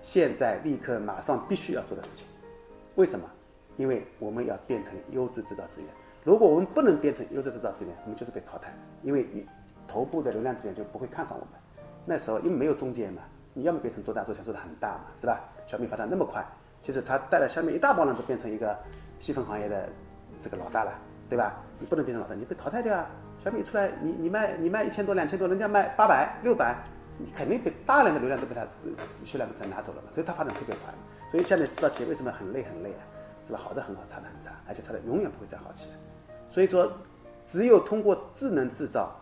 [0.00, 2.26] 现在立刻马上必须要做的事情。
[2.94, 3.28] 为什么？
[3.76, 5.90] 因为我们要变成优质制造资源。
[6.24, 8.74] 如果我们不能变成优质制造资源，我们就是被淘汰。
[9.02, 9.46] 因为你
[9.86, 11.54] 头部的流量资源就不会看上我们。
[12.04, 13.22] 那时候因为没有中间嘛。
[13.54, 15.38] 你要么变成做大做强做的很大嘛，是吧？
[15.66, 16.42] 小米发展那么快，
[16.82, 18.76] 其实它带了下面一大帮人都变成一个
[19.18, 19.88] 细分行业的
[20.40, 20.92] 这个老大了，
[21.28, 21.54] 对吧？
[21.78, 23.08] 你不能变成老大，你被淘汰掉啊！
[23.38, 26.76] 小米出来，你你卖你卖一千多两千多，人家卖八百六百，
[27.16, 28.66] 你肯定被大量的流量都被它
[29.24, 30.92] 销量都被它拿走了嘛，所以它发展特别快。
[31.30, 33.02] 所以下面制造企业为什么很累很累啊？
[33.46, 33.58] 是吧？
[33.58, 35.96] 好的很好，差的很差，而且差的永远不会再好起来。
[36.48, 36.92] 所以说，
[37.46, 39.14] 只有通过智能制造，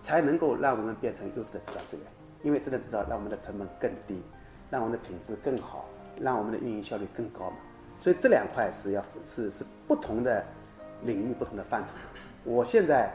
[0.00, 2.06] 才能够让我们变成优质的制造资源。
[2.42, 4.22] 因为智能制造让我们的成本更低，
[4.70, 5.84] 让我们的品质更好，
[6.20, 7.56] 让我们的运营效率更高嘛。
[7.98, 10.44] 所以这两块是要是是不同的
[11.02, 11.92] 领域、不同的范畴。
[12.44, 13.12] 我现在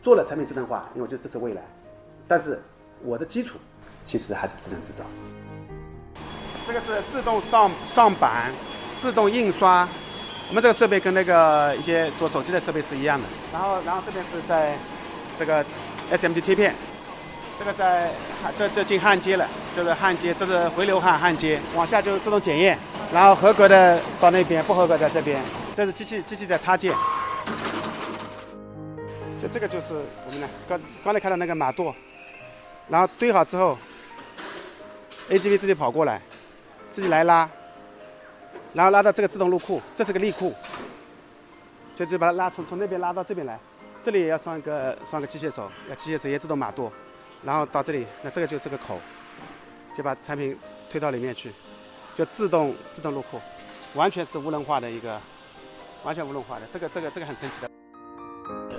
[0.00, 1.62] 做了产品智能化，因为我觉得这是未来。
[2.26, 2.60] 但是
[3.02, 3.58] 我的基础
[4.02, 5.04] 其实还是智能制造。
[6.66, 8.52] 这个是自动上上板、
[9.00, 9.88] 自动印刷。
[10.48, 13.26] 我们这个设备跟那个一些做手机的设备是一样的。
[13.52, 14.76] 然后，然后这边是在
[15.38, 15.64] 这个
[16.10, 16.74] SMD 贴片。
[17.58, 18.10] 这个在
[18.58, 22.76] 这这进焊接了，就是焊接，这是回流焊焊接，往下就是自动检验，
[23.12, 25.40] 然后合格的到那边，不合格在这边。
[25.74, 26.92] 这是机器机器在插件，
[29.40, 29.86] 就这个就是
[30.26, 31.94] 我们呢刚刚才看到那个马垛，
[32.88, 33.78] 然后堆好之后
[35.30, 36.20] ，AGV 自己跑过来，
[36.90, 37.48] 自己来拉，
[38.74, 40.52] 然后拉到这个自动入库，这是个立库，
[41.94, 43.58] 就就把它拉从从那边拉到这边来，
[44.04, 46.90] 这里也要上一个装个机械手，要机械手也自动马垛。
[47.42, 48.98] 然后到这里，那这个就这个口，
[49.94, 50.56] 就把产品
[50.88, 51.50] 推到里面去，
[52.14, 53.40] 就自动自动入库，
[53.94, 55.20] 完全是无人化的一个，
[56.04, 57.68] 完全无人化的，这个这个这个很神奇的。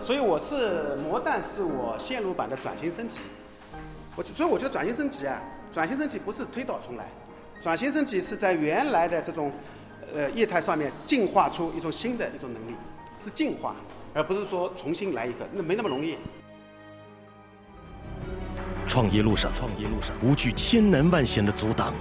[0.01, 3.19] 所以我是魔弹是我线路版的转型升级，
[4.15, 5.41] 我所以我觉得转型升级啊，
[5.73, 7.05] 转型升级不是推倒重来，
[7.61, 9.51] 转型升级是在原来的这种
[10.13, 12.75] 呃业态上面进化出一种新的一种能力，
[13.19, 13.75] 是进化，
[14.13, 16.17] 而不是说重新来一个，那没那么容易。
[18.87, 21.93] 创业路上，创业路上，无惧千难万险的阻挡，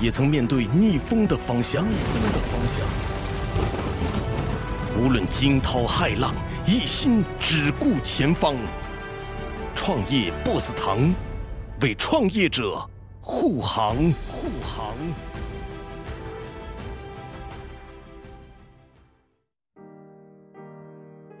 [0.00, 2.86] 也曾面对逆风的方向，逆风的方向。
[4.98, 6.34] 无论惊涛骇浪，
[6.66, 8.56] 一心只顾前方。
[9.76, 11.14] 创业 BOSS 堂，
[11.80, 12.84] 为创业者
[13.20, 13.94] 护航，
[14.28, 14.94] 护航。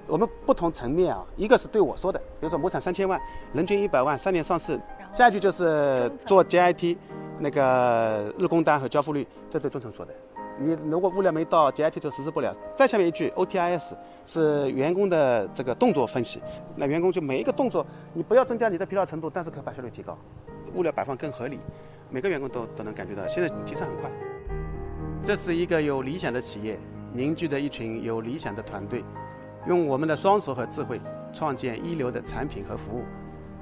[0.08, 3.20] 我们不同层面啊，一个是对我说的，比如说亩产三千万，
[3.52, 4.80] 人均一百万，三年上市。
[5.12, 6.96] 下一句就是做 JIT，
[7.38, 10.14] 那个日工单和交付率，这对中层说的。
[10.58, 12.52] 你如果物料没到，JIT 就实施不了。
[12.74, 13.92] 再下面一句 OTIS
[14.26, 16.42] 是员工的这个动作分析，
[16.74, 20.18] 那员工就每一个动作，你不要增加你的疲劳程度，但是可把效率提高，
[20.74, 21.58] 物料摆放更合理，
[22.10, 24.10] 每个员工都都能感觉到，现在提升很快。
[25.22, 26.78] 这是一个有理想的企业，
[27.12, 29.04] 凝聚着一群有理想的团队。
[29.68, 30.98] 用我们的双手和智慧，
[31.30, 33.04] 创建一流的产品和服务，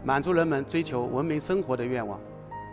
[0.04, 2.20] 满足人们追求文明生活的愿望，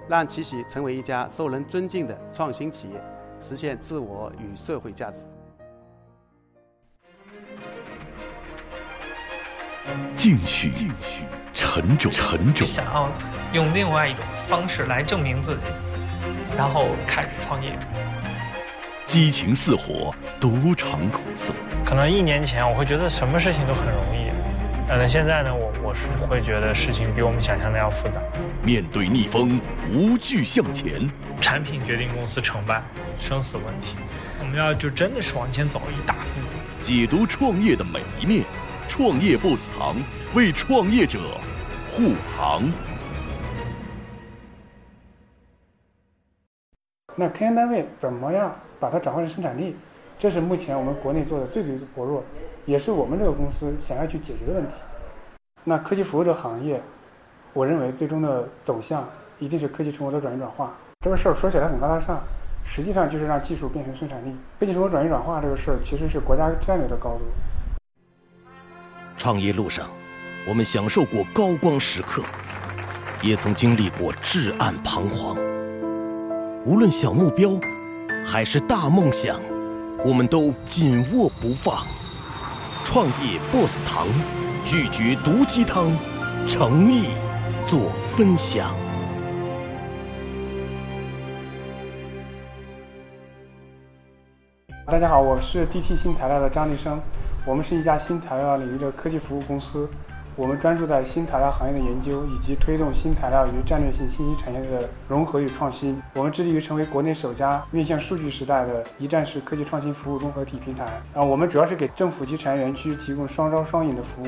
[0.08, 3.04] 让奇喜成为一家受人尊敬的创新企业，
[3.42, 5.24] 实现自我与社会价值。
[10.14, 11.24] 进取，进取，
[11.56, 12.68] 沉重，沉重。
[12.68, 13.10] 想要
[13.52, 15.64] 用另外一种方式来证明自己，
[16.56, 17.76] 然后开始创业。
[19.14, 21.54] 激情似火，独尝苦涩。
[21.86, 24.32] 可能一年前我会觉得什么事情都很容易，
[24.90, 28.20] 但现在呢，我我是会觉得事情比我们想象的要复杂。
[28.64, 29.62] 面对逆风，
[29.94, 31.08] 无惧向前。
[31.40, 32.82] 产品决定公司成败，
[33.20, 33.96] 生死问题，
[34.40, 36.42] 我们要就真的是往前走一大步。
[36.82, 38.44] 解读创业的每一面，
[38.88, 39.96] 创业 BOSS 堂
[40.34, 41.20] 为创业者
[41.92, 42.64] 护航。
[47.16, 48.52] 那科研单位怎么样？
[48.84, 49.78] 把它转化成生产力，
[50.20, 52.22] 这是目前我们国内做的最最薄弱，
[52.66, 54.76] 也是我们这个公司想要去解决的问题。
[55.64, 56.82] 那科技服务这个行业，
[57.54, 59.08] 我认为最终的走向
[59.40, 60.76] 一定是科技成果的转移转化。
[61.00, 62.22] 这个事儿说起来很高大上，
[62.66, 64.36] 实际上就是让技术变成生产力。
[64.60, 67.22] 科技成果转移转化这个事儿其实是国家战略的高度。
[69.16, 69.88] 创业路上，
[70.46, 72.22] 我们享受过高光时刻，
[73.22, 75.38] 也曾经历过至暗彷徨。
[76.66, 77.50] 无论小目标
[78.26, 79.40] 还是大梦想，
[80.06, 81.86] 我们都紧握不放。
[82.84, 84.08] 创业 BOSS 堂，
[84.66, 85.92] 拒绝毒鸡汤，
[86.48, 87.10] 诚意
[87.66, 88.74] 做分享。
[94.88, 97.00] 大家好，我是 DT 新材料的张立生，
[97.46, 99.90] 我们是一家新材料领域的科技服务公司，
[100.36, 106.02] 我们专注在新材料行业的研究以及推动新材料与战略性信息产业的融合与创新。
[106.16, 110.86] 我们致力于成为国内首家面向数据时代的一站式科技创新服务综合体平台。
[111.14, 114.28] 啊，我们主要是给政府及产业园区提供双招双引的服务，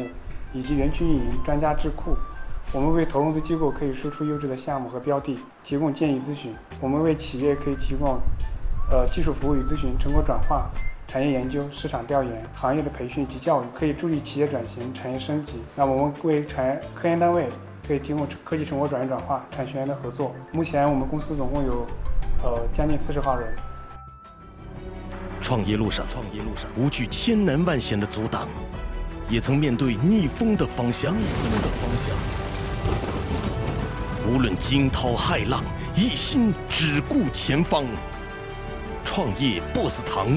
[0.53, 2.15] 以及园区运营、专家智库。
[2.71, 8.19] 我们为投融资机构可以输出优质的项目和标的提供建议咨询，我们为企业可以提供。
[8.87, 10.69] 呃，技术服务与咨询、成果转化、
[11.15, 15.62] 产业研究、市场调研、行业的培训及教育，可以助力企业转型、产业升级。
[15.73, 17.47] 那我们为产科研单位
[17.88, 20.36] 可以提供科技成果转移转化、产学研的合作。
[20.51, 21.86] 目前我们公司总共有
[22.43, 23.47] 呃将近四十号人。
[25.41, 28.49] 创业路上，创业路上，无惧千难万险的阻挡，
[29.30, 32.13] 也曾面对逆风的方向，逆风的方向。
[34.28, 35.63] 无论惊涛骇浪，
[35.95, 37.86] 一心只顾前方。
[39.06, 40.28] 创业 BOSS 堂，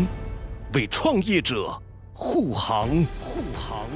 [0.74, 1.74] 为创业者
[2.12, 2.88] 护航
[3.22, 3.86] 护航。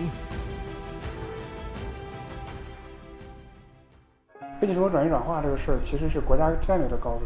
[4.59, 7.25] 科技成果转移转化这个事儿，其实是国家战略的高度，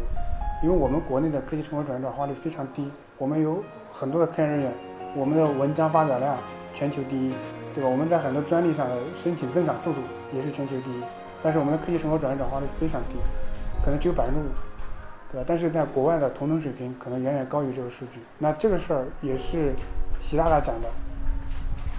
[0.65, 4.73] 因为我们国内的科技成果转移转化率非常低，我们有很多的科研人员，
[5.15, 6.37] 我们的文章发表量
[6.75, 7.33] 全球第一，
[7.73, 7.89] 对吧？
[7.89, 10.01] 我们在很多专利上的申请增长速度
[10.35, 11.03] 也是全球第一，
[11.41, 13.17] 但是我们的科技成果转移转化率非常低，
[13.85, 14.51] 可能只有百分之五。
[15.31, 15.45] 对吧？
[15.47, 18.21] 但是在国外的同等水平可能远远高于这个数据。
[18.39, 19.75] 那这个事儿也是
[20.21, 20.89] 习大大讲的。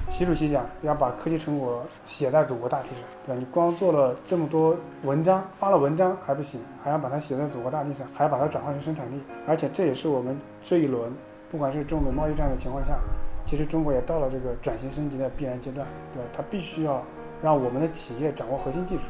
[0.09, 3.39] 习主席讲要把科技成果写在祖国大地上，对吧？
[3.39, 9.21] 你光做了这么多文章，发了文章还不行，还要把它写在祖国大地上，还要把它转化成生产力。
[9.45, 11.11] 而且这也是我们这一轮，
[11.49, 12.97] 不管是中美贸易战的情况下，
[13.43, 16.29] 其实中国也到了这个转型升级的必然阶段，对吧？
[16.31, 17.03] 它必须要
[17.43, 19.09] 让我们的企业掌握核心技术。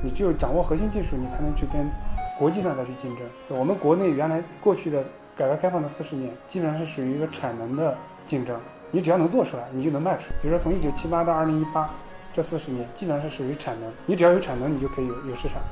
[0.00, 1.90] 你只有掌握核心技术，你才能去跟。
[2.38, 5.02] 国际上再去竞争，我们国内原来过去的
[5.34, 7.96] 改革开放的四十年，基本上是属于一个产能的
[8.26, 8.60] 竞争。
[8.90, 10.26] 你只要能做出来，你就能卖出。
[10.42, 11.90] 比如说从一九七八到二零一八
[12.32, 13.90] 这四十年，基本上是属于产能。
[14.04, 15.62] 你只要有产能，你就可以有有市场。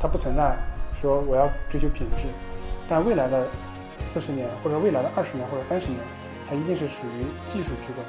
[0.00, 0.56] 它不存在
[1.00, 2.24] 说我要追求品质，
[2.88, 3.46] 但未来的
[4.04, 5.98] 四十年或者未来的二十年或者三十年，
[6.48, 8.04] 它一定是属于技术驱动。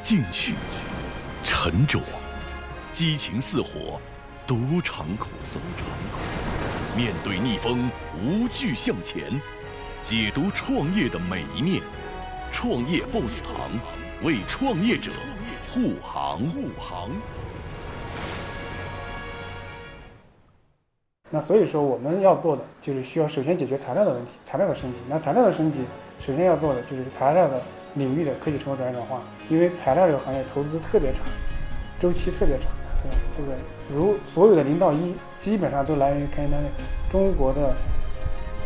[0.00, 0.54] 进取、
[1.44, 2.00] 沉着、
[2.90, 4.00] 激情似火。
[4.50, 5.60] 独尝苦涩，
[6.96, 9.40] 面对逆风无惧向前，
[10.02, 11.80] 解读创业的每一面。
[12.50, 13.54] 创业 BOSS 堂
[14.24, 15.12] 为创业者
[15.68, 17.10] 护航护航。
[21.30, 24.98] 那所以说，我们要做的就是需要首先解决材料的问题，材料的升级。
[25.08, 25.84] 那材料的升级，
[26.18, 27.62] 首先要做的就是材料的
[27.94, 31.24] 领域的科技成果转移转化，因为材料这个行业投资特别长，
[32.00, 32.66] 周期特别长。
[33.36, 33.56] 对不对？
[33.94, 36.66] 如所有的零到一，基本上都来源于科研单位。
[37.10, 37.74] 中国的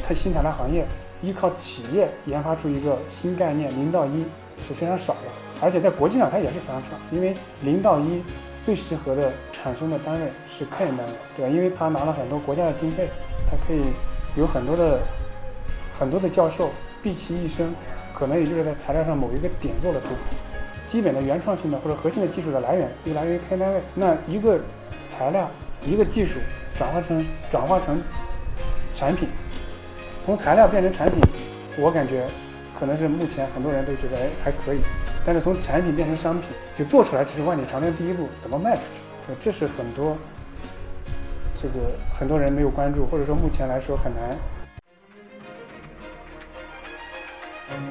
[0.06, 0.86] 在新材料行业
[1.22, 4.24] 依靠企业研发出一个新概念，零到一
[4.58, 5.30] 是非常少的，
[5.62, 6.90] 而且在国际上它也是非常少。
[7.10, 8.22] 因为零到一
[8.64, 11.50] 最适合的产生的单位是科研单位，对吧？
[11.50, 13.08] 因为他拿了很多国家的经费，
[13.50, 13.80] 他可以
[14.36, 15.00] 有很多的
[15.98, 16.70] 很多的教授
[17.02, 17.72] 毕其一生，
[18.12, 20.18] 可能也就是在材料上某一个点做了突破。
[20.86, 23.80] 基本的原创性的或者核心的技术的来源，又来源于开单位。
[23.94, 24.60] 那一个
[25.16, 25.50] 材料、
[25.82, 26.38] 一个技术
[26.76, 28.02] 转化成转化成
[28.94, 29.28] 产品，
[30.22, 31.20] 从材料变成产品，
[31.78, 32.26] 我感觉
[32.78, 34.80] 可能是目前很多人都觉得哎还可以。
[35.24, 39.34] 但是从产品变成商品，就做出来只是万里长征第一步，怎么卖出去？
[39.40, 40.16] 这是很多
[41.56, 41.74] 这个
[42.12, 44.36] 很多人没有关注，或者说目前来说很难。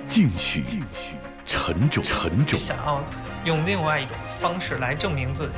[0.06, 1.16] 进取，进取。
[1.46, 2.58] 沉着，沉着。
[2.58, 3.04] 想要
[3.46, 5.54] 用另外一种方式来证明自己，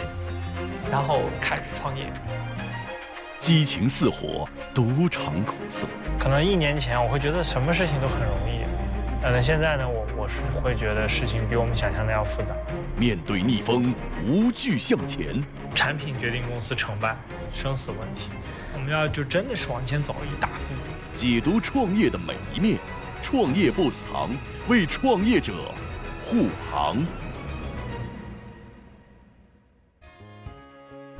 [0.91, 2.05] 然后开始创业。
[3.39, 5.85] 激情似火，独尝苦涩。
[6.17, 8.65] 可能一年前我会觉得什么事情都很容易，
[9.21, 12.55] 但现在呢，我我是会觉得事情比我们想象的要复杂。
[12.97, 13.93] 面对逆风，
[14.25, 15.43] 无惧向前。
[15.75, 17.15] 产品决定公司成败，
[17.53, 18.29] 生死问题。
[18.73, 20.75] 我们要就真的是往前走一大步。
[21.13, 22.79] 解读创业的每一面，
[23.21, 24.29] 创业 BOSS 堂
[24.67, 25.53] 为创业者。
[26.25, 26.97] 护航。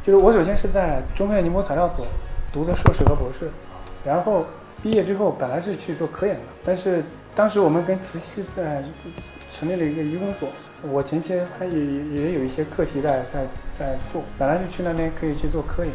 [0.06, 2.06] 就是我首先是在中科院宁波材料所
[2.54, 3.50] 读的硕士和博士，
[4.06, 4.46] 然后
[4.84, 7.04] 毕业之后本来是去做科研的，但是
[7.34, 8.84] 当时我们跟慈溪在
[9.52, 10.48] 成立了一个医工所，
[10.84, 15.92] 我前期他也也有一些课题在在在做，本来是去那边可以去做科研。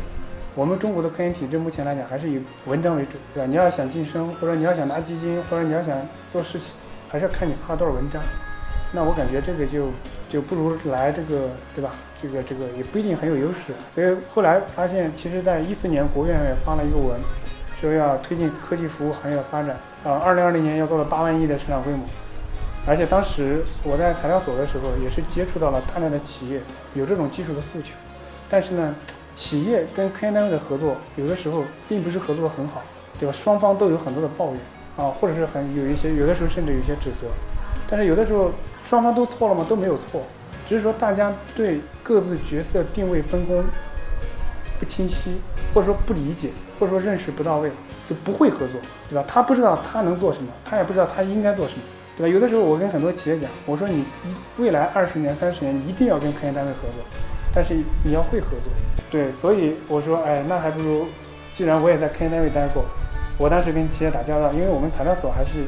[0.57, 3.47] 我们中国的科研体制目前来讲还是以文章为主，对吧？
[3.49, 5.97] 你要想晋升，或者你要想拿基金，或者你要想
[6.33, 6.73] 做事情，
[7.09, 8.21] 还是要看你发多少文章。
[8.93, 9.87] 那我感觉这个就
[10.31, 11.91] 就不如来这个，对吧？
[12.23, 13.75] 这个这个也不一定很有优势。
[13.95, 17.21] 所以后来发现，其实在一四年国务院也发了一个文，
[17.79, 22.07] 说要推进科技服务行业的发展，啊，二零二零年要做到八万亿的市场规模。
[22.87, 26.61] 而且当时我在材料所的时候，也是接触到了大量的企业
[26.95, 27.91] 有这种技术的诉求，
[28.49, 28.95] 但是呢。
[29.37, 32.83] 企业跟科研单位的合作，有的时候并不是合作的很好，
[33.19, 33.33] 对吧？
[33.33, 34.61] 双方都有很多的抱怨
[34.99, 37.29] 啊，或者是很有一些，有的时候甚至有一些指责。
[37.89, 38.51] 但是有的时候
[38.91, 39.65] 双方都错了吗？
[39.69, 40.21] 都没有错，
[40.69, 43.63] 只是说大家对各自角色定位分工
[44.81, 45.37] 不清晰，
[45.73, 47.71] 或者说不理解，或者说认识不到位，
[48.09, 49.25] 就不会合作，对吧？
[49.29, 51.83] 他不知道他能做什么，他也不知道他应该做什么，
[52.17, 52.35] 对吧？
[52.35, 54.05] 有的时候我跟很多企业讲，我说你
[54.59, 57.05] 未来二十年、三十年一定要跟科研单位合作，
[57.55, 58.73] 但是你要会合作。
[59.09, 61.07] 对，所以我说，哎，那还不如，
[61.55, 62.85] 既然我也在科研单位待过，
[63.39, 65.65] 我当时跟企业打交道，因为我们材料所还是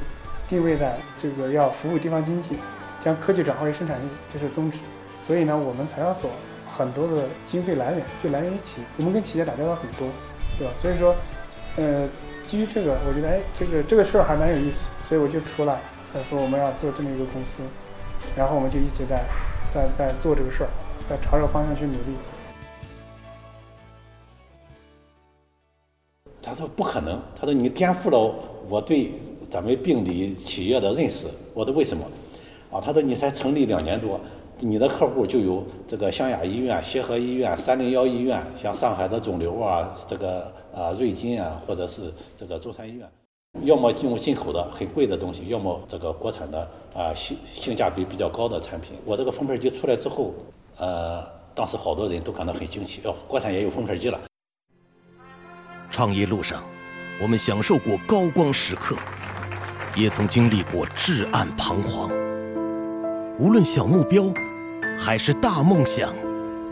[0.49, 2.59] 定位在这个要服务地方经济，
[3.05, 4.79] 将科技转化为生产力，这是宗旨。
[5.27, 6.31] 所以呢，我们材料所
[6.67, 10.09] 很多的经费来源就来源于企业，我们跟企业打交道很多，
[10.59, 10.73] 对吧？
[10.81, 11.15] 所以说，
[11.77, 12.09] 呃，
[12.49, 15.79] 基于这个，我觉得，哎，这个这个事儿还蛮有意思，所以我就出来，
[16.29, 17.63] 说我们要做这么一个公司，
[18.37, 19.23] 然后我们就一直在
[19.73, 20.71] 在在做这个事儿，
[21.09, 22.17] 在朝这个方向去努力。
[26.43, 28.35] 他说不可能，他说你颠覆了
[28.69, 29.13] 我对
[29.49, 31.29] 咱们病理企业的认识。
[31.55, 32.05] 我说为什么？
[32.73, 34.19] 啊，他说你才成立两年多，
[34.59, 43.07] 你的客户就有这个湘雅医院、协和医院、三零幺医院，像上海的肿瘤啊，这个啊瑞金啊，或者是这个中山医院，
[43.65, 48.97] 要么用进口的很贵的东西，要么这个国产的啊性性价比比较高的产品。
[49.05, 50.33] 我这个封片机出来之后，
[50.79, 51.23] 呃，
[51.55, 54.19] 当时好多人都感到很惊奇，哦，国产也有封片机了。
[55.91, 56.65] 创业路上，
[57.21, 58.97] 我们享受过高光时刻，
[59.95, 62.22] 也曾经历过至暗彷徨。
[63.39, 64.25] 无论小目标
[64.97, 66.13] 还是大梦想，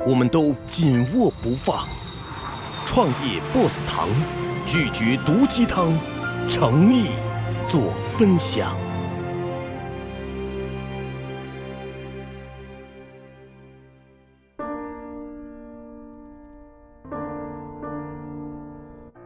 [0.06, 1.88] 我们都紧握不放。
[2.84, 4.08] 创业 BOSS 堂，
[4.66, 5.90] 拒绝毒鸡汤，
[6.50, 7.08] 诚意
[7.66, 8.76] 做分享。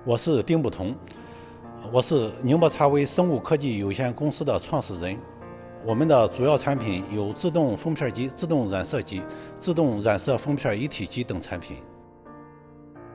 [0.04, 0.94] 我是丁不同，
[1.92, 5.18] 我是宁波茶威生物科技有限公司的创始人。
[5.86, 9.20] 我们的主要产品有自动封片机、自动染色机、
[9.60, 11.76] 自动染色封片一体机等产品。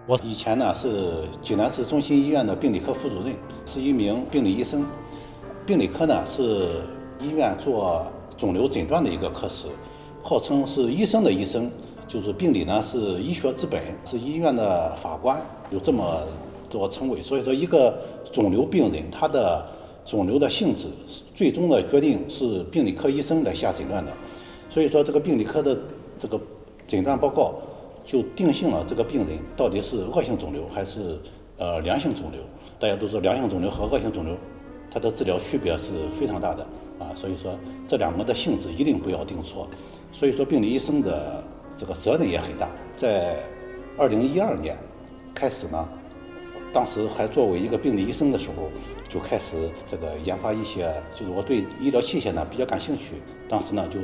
[0.05, 3.33] 我以前呢是济南市中心医院的病理科副主任，
[3.65, 4.85] 是一名病理医生。
[5.65, 6.83] 病理科呢是
[7.19, 8.05] 医院做
[8.37, 9.65] 肿瘤诊断的一个科室，
[10.21, 11.71] 号称是医生的医生，
[12.07, 16.21] 就是病理呢是医学之本，是医院的法官，有这么。
[16.71, 17.97] 多称谓，所以说一个
[18.31, 19.65] 肿瘤病人，他的
[20.09, 20.87] 肿瘤的性质，
[21.35, 24.11] 最终的决定是病理科医生来下诊断的。
[24.67, 25.79] 所以说这个病理科的
[26.17, 26.41] 这个
[26.87, 27.53] 诊断报告
[28.03, 31.19] 就定性了这个病人到底是恶性肿瘤还是
[31.59, 32.41] 呃良性肿瘤。
[32.79, 34.35] 大家都知道良性肿瘤和恶性肿瘤，
[34.89, 36.63] 它的治疗区别是非常大的
[36.97, 37.13] 啊。
[37.13, 37.55] 所以说
[37.87, 39.67] 这两个的性质一定不要定错。
[40.11, 41.43] 所以说病理医生的
[41.77, 42.67] 这个责任也很大。
[42.97, 43.35] 在
[43.95, 44.75] 二零一二年
[45.35, 45.87] 开始呢。
[46.71, 48.69] 当时还作为一个病理医生的时候，
[49.09, 49.57] 就开始
[49.87, 53.15] 这个研发一些，就是我对医疗器械呢比较感兴趣。
[53.49, 53.99] 当时呢就，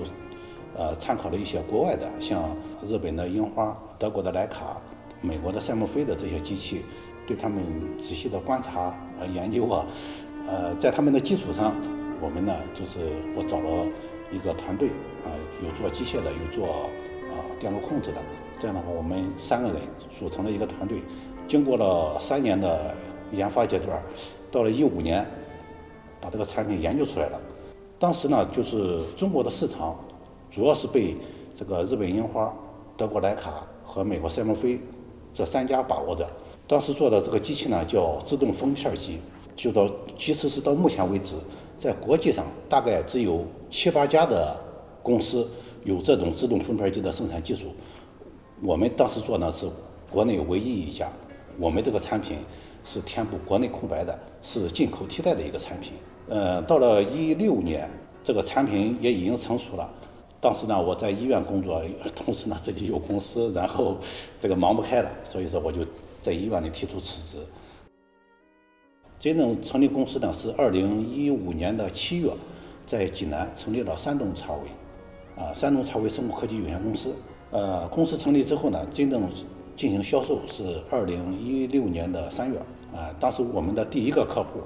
[0.76, 4.82] 呃，参考了一些国外的，像日本的樱花、德国的莱卡、
[5.22, 6.84] 美国的赛默菲的这些机器，
[7.28, 7.64] 对他们
[7.98, 9.86] 仔细的观察、呃研究啊，
[10.48, 11.76] 呃，在他们的基础上，
[12.20, 13.88] 我们呢就是我找了
[14.32, 14.90] 一个团队
[15.24, 15.30] 啊，
[15.64, 18.18] 有做机械的，有做啊电路控制的，
[18.60, 19.78] 这样的话，我们三个人
[20.10, 20.98] 组成了一个团队。
[21.48, 22.96] 经过了三年的
[23.32, 24.02] 研发阶段，
[24.56, 25.30] 到了一五年，
[26.22, 27.38] 把这个产品研究出来了。
[28.00, 30.00] 当时呢，就是中国的市场
[30.50, 31.14] 主要是被
[31.54, 32.54] 这个日本樱花、
[32.96, 34.80] 德国莱卡和美国赛默菲
[35.34, 36.26] 这三家把握着。
[36.66, 39.20] 当时做的这个机器呢，叫自动封片机。
[39.58, 41.36] 就到其实是到目前为止，
[41.78, 44.56] 在国际上大概只有七八家的
[45.04, 45.46] 公司
[45.84, 47.66] 有这种自动封片机的生产技术。
[48.62, 49.66] 我们当时做呢，是
[50.10, 51.10] 国内唯一一家。
[51.60, 52.38] 我们这个产品
[52.86, 55.94] 是填补国内空白的，是进口替代的一个产品。
[56.30, 57.90] 呃，到了一六年，
[58.24, 59.90] 这个产品也已经成熟了，
[60.40, 61.82] 当时呢，我在医院工作，
[62.16, 63.98] 同时呢自己有公司，然后
[64.40, 65.82] 这个忙不开了，所以说我就
[66.22, 67.46] 在医院里提出辞职。
[69.20, 72.32] 真正成立公司呢是二零一五年的七月，
[72.86, 77.16] 在济南成立了山东茶维，啊，山东茶维生物科技有限公司。
[77.52, 79.28] 呃，公司成立之后呢，真正
[79.76, 82.60] 进行销售是二零一六年的三月，
[82.96, 84.62] 啊，当时我们的第一个客户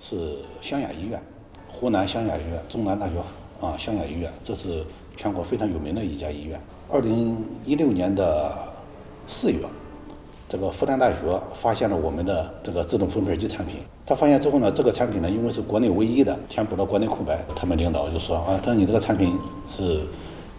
[0.00, 1.20] 是湘雅医院，
[1.68, 3.14] 湖南湘雅医院，中南大学
[3.60, 4.84] 啊，湘雅医院，这是。
[5.16, 6.60] 全国非常有名的一家医院。
[6.90, 8.52] 二零一六年的
[9.28, 9.60] 四月，
[10.48, 11.16] 这个复旦大学
[11.54, 13.76] 发现了我们的这个自动分片机产品。
[14.04, 17.44] 他发现之后呢，这个产品呢，因为是国内唯一的，填补了国内空白。
[17.54, 20.00] 他们领导就说啊，他说你这个产品是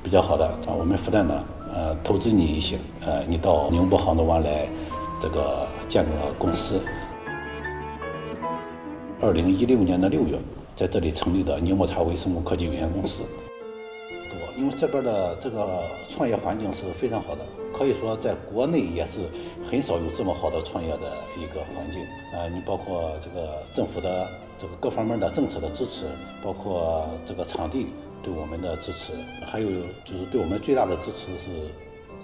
[0.02, 1.44] 比较好的啊，我们复旦呢，
[1.74, 4.70] 呃，投资你一些，呃，你到宁波、杭州湾来，
[5.20, 6.80] 这个建个公司。
[9.22, 10.38] 二零一六年的六月，
[10.76, 13.24] 在这里成立的宁波茶微生物科技有限公司。
[14.30, 19.20] 多因为这边的这个创业环境是非常好的，可以说在国内也是
[19.66, 22.02] 很少有这么好的创业的一个环境。
[22.38, 26.08] 啊，你包括这个政府的这个各方面的政策的支持，
[26.44, 27.88] 包括这个场地
[28.22, 29.14] 对我们的支持，
[29.46, 29.70] 还有
[30.04, 31.72] 就是对我们最大的支持是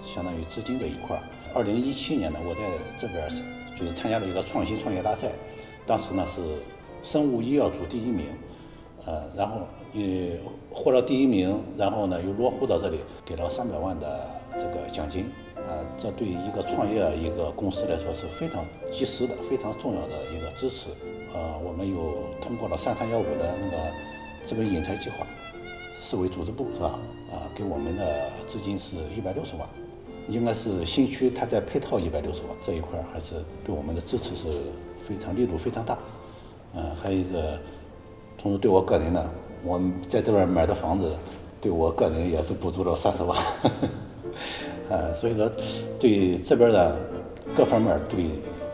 [0.04, 1.18] 相当于资金这一块。
[1.54, 2.60] 二零一七年呢，我在
[2.98, 3.42] 这边是
[3.74, 5.32] 就是参加了一个创新创业大赛，
[5.86, 6.40] 当时呢是
[7.02, 8.26] 生物医药组第一名，
[9.06, 9.66] 呃，然后。
[9.94, 10.40] 也
[10.72, 15.24] 获了第一名，然后呢又落户到这里，给了三百万的这个奖金，
[15.54, 20.88] 啊，这对于一个创业一个公司来说是非常及时的、非常重要的一个支持。
[21.34, 23.76] 呃，我们又通过了三三幺五的那个
[24.46, 25.26] 资本引才计划，
[26.02, 26.98] 市委组织部是吧？
[27.30, 29.68] 啊，给我们的资金是一百六十万，
[30.26, 34.48] 应该是新区它在配套一百六十万这一块还是对我们的支持是
[35.06, 35.98] 非常力度非常大。
[36.74, 37.58] 嗯，还有一个，
[38.38, 39.24] 同时对我个人呢。
[39.64, 41.14] 我在这边买的房子，
[41.60, 43.38] 对我个人也是补助了三十万，
[44.90, 45.48] 呃，所以说
[46.00, 46.96] 对这边的
[47.54, 48.24] 各方面对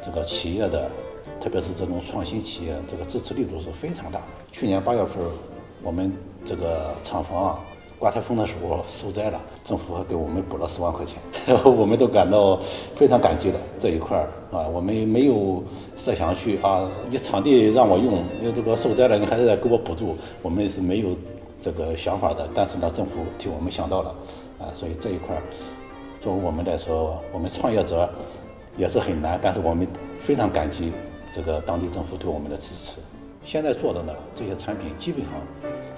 [0.01, 0.91] 这个企业的，
[1.39, 4.25] 特别是这种创新企业，这个支持力度是非常大的。
[4.51, 5.23] 去年八月份，
[5.83, 6.11] 我们
[6.43, 7.59] 这个厂房啊。
[7.99, 11.19] 刮台风的时候受灾了，政府还给我们补了十万块钱，
[11.65, 12.57] 我们都感到
[12.95, 15.63] 非常感激的这一块儿啊，我们没有
[15.97, 21.09] 设想去啊，你场地让我用，你这个受灾了，你还是在给我补助，我们是没有
[21.61, 22.49] 这个想法的。
[22.55, 24.15] 但是呢，政府替我们想到了
[24.61, 25.43] 啊，所以这一块儿
[26.21, 28.09] 作为我们来说，我们创业者
[28.77, 29.85] 也是很难，但是我们
[30.21, 30.93] 非常感激
[31.33, 33.01] 这个当地政府对我们的支持。
[33.43, 35.33] 现在做的呢，这些产品基本上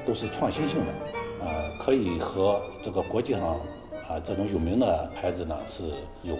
[0.06, 1.19] 都是创新性的。
[1.42, 3.58] 呃，可以和这个国际上
[4.06, 5.84] 啊这种有名的牌子呢是
[6.22, 6.36] 有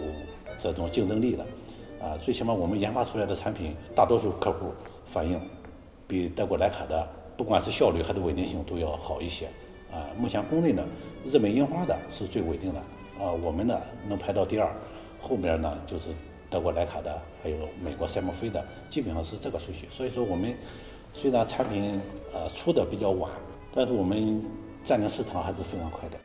[0.58, 1.44] 这种竞争力的，
[2.04, 4.72] 啊，最起码我们研发出来的产品，大多数客户
[5.10, 5.40] 反映
[6.06, 9.46] 比德国莱卡的不管是效率还是稳定性都要好一些，
[9.90, 10.84] 啊，目前国内呢，
[11.24, 12.78] 日本樱花的是最稳定的，
[13.24, 14.70] 啊，我们呢能排到第二，
[15.18, 16.10] 后面呢就是
[16.50, 19.88] 德国莱卡的，还有美国赛默菲的，基本上是这个顺序。
[19.90, 20.54] 所以说我们
[21.14, 21.98] 虽然产品
[22.34, 23.30] 呃出的比较晚，
[23.74, 24.44] 但是我们。
[24.84, 26.18] 占领市场还是非常快的。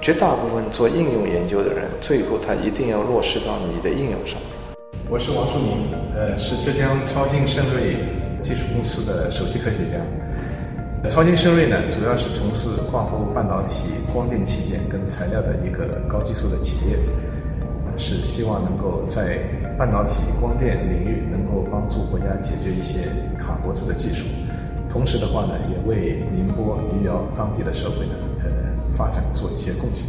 [0.00, 4.78] 绝大部分做应用研究的人，最后他一定要落实到你的应用上面。
[5.10, 7.96] 我是王树明，呃，是浙江超晶深瑞
[8.40, 9.96] 技术公司的首席科学家。
[11.08, 16.96] 超晶深瑞呢，主要是从事化合物半导体、光电器件跟材料的一个高技术的企业。
[17.98, 19.38] 是希望能够在
[19.78, 24.26] 半导体、光电领域能够帮助国家解决一些卡脖子的技术，
[24.90, 30.06] 同时的话呢，也为宁波余姚当地的社会呢，呃，发展做一些贡献。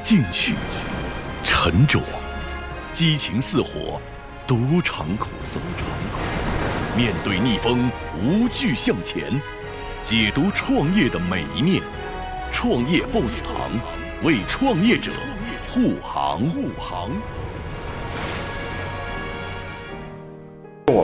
[0.00, 0.54] 进取、
[1.42, 2.00] 沉着、
[2.92, 4.00] 激情似火、
[4.46, 5.58] 独尝苦涩，
[6.96, 7.90] 面对逆风
[8.22, 9.32] 无惧向前，
[10.00, 11.82] 解读创业的每一面。
[12.52, 13.52] 创业 BOSS 堂
[14.22, 15.10] 为创业者。
[15.74, 17.10] 护航，护航。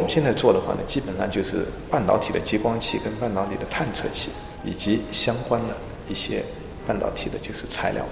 [0.08, 4.30] 现在做的话呢，基本上就是半导体的激光器跟半导体的探测器，
[4.64, 5.74] 以及相关的
[6.08, 6.42] 一些
[6.86, 8.04] 半导体的就是材料。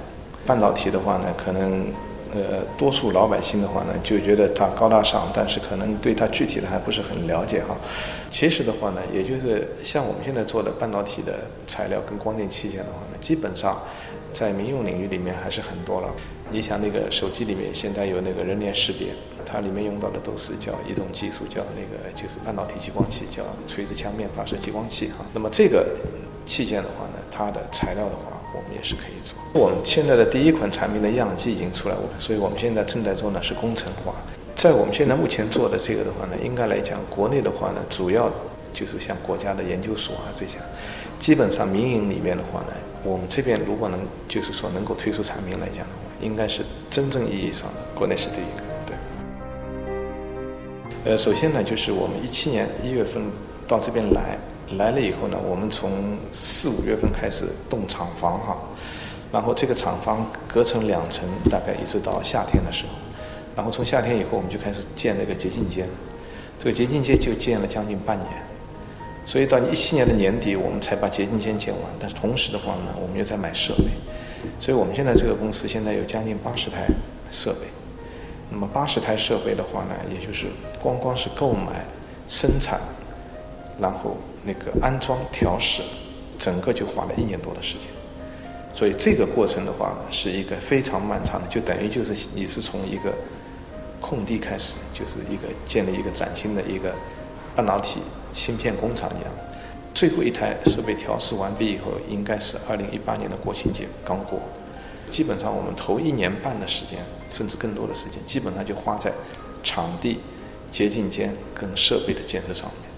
[0.46, 1.86] 半导体的话呢，可能
[2.34, 7.74] 呃，多数老百姓的话呢，就觉得它高大上，但是可能对它具体的还不是很了解哈。
[8.30, 11.34] 其实的话呢，也就是像我们现在做的半导体的
[11.66, 13.80] 材料跟光电器件的话呢，基本上
[14.34, 16.08] 在民用领域里面还是很多了。
[16.50, 19.08] 你想那个手机里面现在有那个人脸识别，
[19.44, 25.24] 它里面用到的都是叫一种技术，叫那个就是半导体激光器，叫垂直腔面发射激光器哈。
[25.34, 25.86] 那么这个
[26.46, 29.34] 器件的话呢，它的材料的话，我们也是可以做。
[29.60, 34.14] 我们现在的第一款产品的样机已经出来，我们所以我们现在正在做呢是工程化。
[34.56, 38.30] 在我们现在目前做的这个的话呢，应该来讲，国内的话呢，主要
[38.72, 40.52] 就是像国家的研究所啊这些，
[41.18, 42.72] 基本上民营里面的话呢，
[43.02, 48.62] 我们这边如果能就是说能够推出产品来讲的话，应该是真正意义上的国内是第一个。
[48.86, 48.96] 对。
[51.12, 53.22] 呃，首先呢，就是我们一七年一月份
[53.68, 54.38] 到这边来，
[54.76, 58.56] 来了以后呢，我们从四五月份开始动厂房哈，
[59.32, 62.92] 然后这个厂房隔成两层，大概一直到夏天的时候。
[63.54, 65.88] 然后从夏天以后，我们就开始建那个洁净间，
[66.58, 68.30] 这个洁净间就建了将近半年，
[69.24, 71.82] 所以到一七年的年底，我们才把洁净间建完。
[71.98, 73.84] 但是同时的话呢，我们又在买设备，
[74.60, 76.86] 所以我们现在这个公司现在有将近八十台
[77.30, 77.66] 设备。
[78.50, 80.46] 那么八十台设备的话呢，也就是
[80.80, 81.84] 光光是购买、
[82.28, 82.78] 生产，
[83.80, 85.82] 然后那个安装、调试，
[86.38, 87.88] 整个就花了一年多的时间。
[88.72, 93.12] 所以这个过程的话呢，是一个非常漫长的，就等于就是你是从一个
[94.00, 96.94] 空地开始，就是一个建立一个崭新的一个
[97.56, 98.00] 半导体
[98.32, 99.32] 芯片工厂一样。
[99.96, 104.38] 最后一台设备调试完毕以后，应该是二零一八年的国庆节刚过。
[105.10, 106.98] 基本上我们头一年半的时间，
[107.30, 109.10] 甚至更多的时间，基本上就花在
[109.64, 110.18] 场地、
[110.70, 112.90] 洁净间跟设备的建设上面。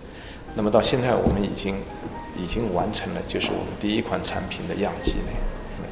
[0.56, 1.76] 那么到现在，我们已经
[2.36, 5.30] 已经完成了，就是我们第一款产品的样机呢。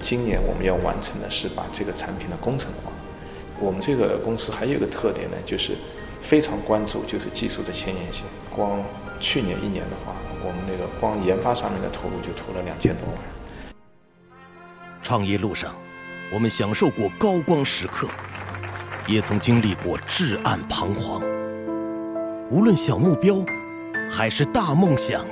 [0.03, 2.91] 今年我们要完成的是把这个产品的工程化。
[3.61, 5.77] 我们这个公司还有一个特点呢，就是
[6.21, 8.25] 非常关注就是技术的前沿性。
[8.51, 8.83] 光
[9.21, 10.17] 去年一年的话，
[10.47, 13.19] 我们那个光研发上面的投入就投了两千多万。
[15.03, 15.75] 创业路上，
[16.33, 18.07] 我们享受过高光时刻，
[19.09, 21.21] 也曾经历过至暗彷徨。
[22.49, 23.45] 无论小目标
[24.09, 25.25] 还是大梦想，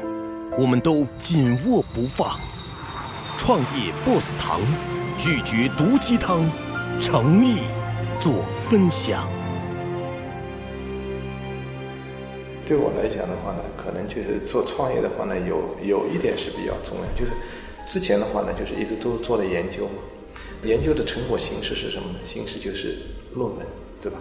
[0.59, 2.41] 我们都紧握不放。
[3.39, 4.61] 创业 BOSS 堂，
[5.17, 6.41] 拒绝毒鸡汤，
[7.01, 7.61] 诚意
[8.19, 9.29] 做分享。
[12.67, 17.33] 对我来讲的话呢，可能就是做创业的话呢，有有一点是比较重要，就是
[17.87, 20.03] 之前的话呢，就是一直都做了研究嘛。
[20.65, 22.19] 研究的成果形式是什么呢？
[22.27, 22.97] 形式就是
[23.35, 23.67] 论文，
[24.01, 24.19] 对吧？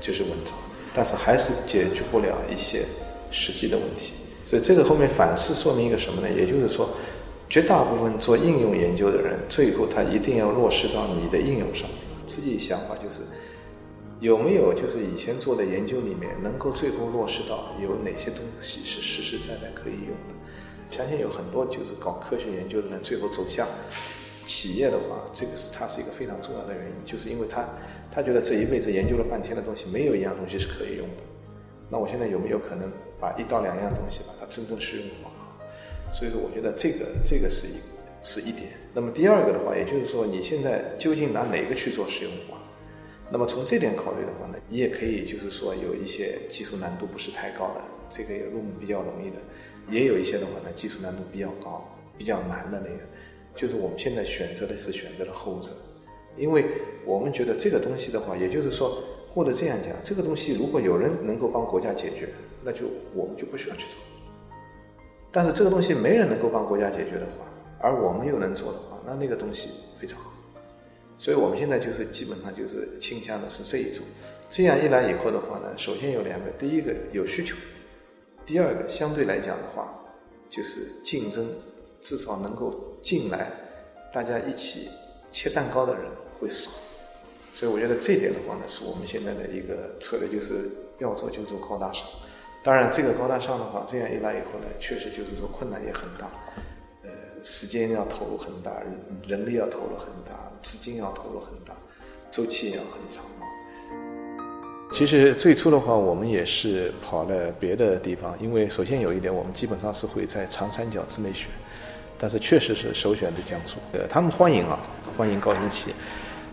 [0.00, 0.54] 就是文章，
[0.94, 2.84] 但是还是解决不了一些
[3.30, 4.14] 实际的问题。
[4.46, 6.28] 所以这个后面反思说明一个什么呢？
[6.30, 6.88] 也就是说。
[7.52, 11.98] 绝大部分做应用研究的人，最后他一定要落实到你的应用上面。
[12.28, 13.22] 自己想法就是，
[14.20, 20.34] 有没有就是以前做的研究里面，能够最后落实到有哪些东西是实实在在可以用的？
[20.90, 23.66] 相信有很多就是搞科学研究的人，最后走向
[24.46, 27.64] 企业的话，这个是他是一个非常重要的原因，就是因为他
[28.12, 31.22] 他觉得这一辈子研究了半天的东西，没有一样东西是可以用的。
[31.88, 35.30] 那我现在有没有可能把一到两样东西把它真正实用化？
[36.12, 37.80] 所以说，我觉得这个这个是一
[38.22, 38.72] 是一点。
[38.92, 42.59] 那么第二个的话，也就是说，你现在究竟拿哪个去做实用化？
[43.32, 49.36] 那么从这点考虑的话呢，你也可以就是说有一些技术难度不是太高的，这个入门比较容易的；
[49.88, 53.00] 也有一些的话呢，技术难度比较高、比较难的那个，
[53.54, 55.70] 就是我们现在选择的是选择了后者，
[56.36, 56.64] 因为
[57.04, 59.00] 我们觉得这个东西的话，也就是说，
[59.32, 62.28] 或者这样讲，这个东西如果有人能够帮国家解决，
[62.64, 63.96] 那就我们就不需要去做。
[65.30, 67.46] 但是这个东西没人能够帮国家解决的话，
[67.78, 69.70] 而我们又能做的话，那那个东西
[70.00, 70.32] 非常好。
[71.20, 74.02] 所以我们现在就是基本上就是倾向的是这一种。
[74.48, 77.54] 这样一来以后的话呢，首先有两个：第一个有需求，
[78.46, 79.92] 第二个相对来讲的话，
[80.48, 81.46] 就是竞争
[82.00, 83.50] 至少能够进来，
[84.10, 84.88] 大家一起
[85.30, 86.04] 切蛋糕的人
[86.40, 86.70] 会少。
[87.52, 92.02] 所以我觉得这点的话呢，是我们现在的一个策略，就是要做就做高大上。
[92.64, 96.30] 当然，这个高大上的话，这样一来以后呢，确实就是说困难也很大，
[97.04, 97.10] 呃，
[97.44, 98.72] 时间要投入很大，
[99.28, 101.74] 人力要投入很大，资金要投入很大，
[102.30, 103.24] 周期也要很长。
[104.92, 111.46] 其实最初的话，我们也是跑了别的地方，因为首先有一点，我们基本上是会在长三角之内选，
[112.18, 114.80] 但是确实是首选的江苏，呃，他们欢迎啊，
[115.16, 115.96] 欢迎高新企业。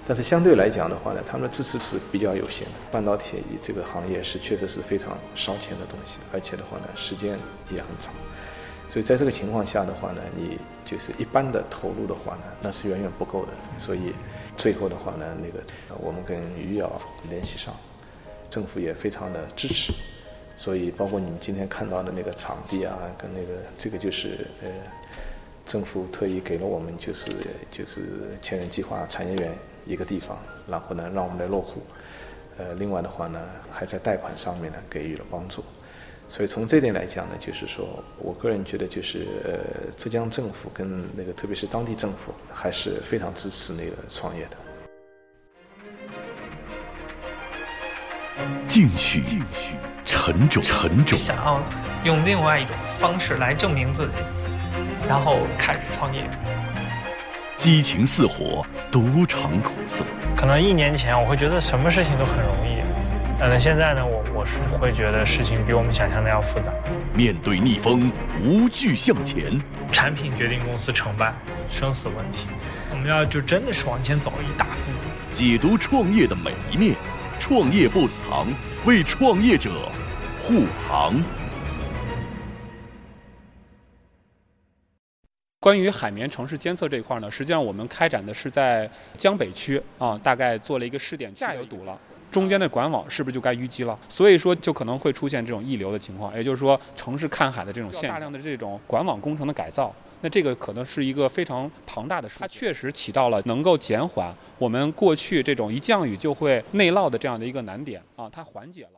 [0.08, 2.74] 但是相对来讲的话呢，他们的支持是比较有限的。
[2.92, 7.38] 半导体这个行业是确实是非常烧钱的东西，而且的话呢，时间
[7.70, 8.14] 也很长。
[8.92, 13.52] 所以在这个情况下的话呢，你就是一般的投入的话呢，那是远远不够的。
[13.80, 14.14] 所以
[14.58, 15.64] 最后的话呢，那个
[16.00, 16.92] 我们跟余姚
[17.30, 17.74] 联系上，
[18.50, 19.94] 政府也非常的支持。
[20.56, 24.70] 所以包括你们今天看到的那个场地啊，跟那个这个就是呃，
[25.66, 27.32] 政府特意给了我们就是
[27.72, 28.02] 就是
[28.42, 29.52] 千人计划产业园。
[29.90, 31.82] 一个地方，然后呢，让我们来落户。
[32.58, 33.40] 呃，另外的话呢，
[33.72, 35.64] 还在贷款上面呢给予了帮助。
[36.30, 39.60] 所以从这点来讲呢，就是说我个人觉得，就是呃，
[39.96, 44.58] 浙江政府跟那个特别是当地政府还是非常支持那个创业的。
[48.66, 49.76] 进取、进取
[50.06, 51.18] 沉着、沉着。
[51.18, 51.60] 想要
[52.04, 54.14] 用另外一种方式来证明自己，
[55.08, 56.30] 然后开始创业。
[57.56, 60.04] 激情似火，独尝苦涩。
[60.36, 62.77] 可能一年前我会觉得什么事情都很容易，
[63.40, 66.72] 但现在呢，我我是会觉得事情比我们想象的要复杂。
[67.14, 68.12] 面对逆风，
[68.44, 69.60] 无惧向前。
[69.92, 71.34] 产品决定公司成败，
[71.70, 72.48] 生死问题。
[72.90, 74.92] 我们要就真的是往前走一大步。
[75.32, 76.96] 解读创业的每一面，
[77.40, 78.48] 创业 BOSS 堂
[78.86, 79.72] 为创业者
[80.42, 81.14] 护航。
[85.60, 91.98] 关于海绵城市监测这一块呢，实际上我们开展的是在江北区啊，大概做了一个试点，下游堵了，
[92.32, 93.98] 中间的管网是不是就该淤积了？
[94.10, 99.94] 所以说就可能会出现这种溢流的情况，也就是说城市看海的这种现象，大量的这种管网工程的改造。
[100.20, 108.90] 那这个可能是一个非常庞大的，它确实起到了能够减缓我们过去这种一降雨就会内涝的这样的一个难点啊，它缓解了。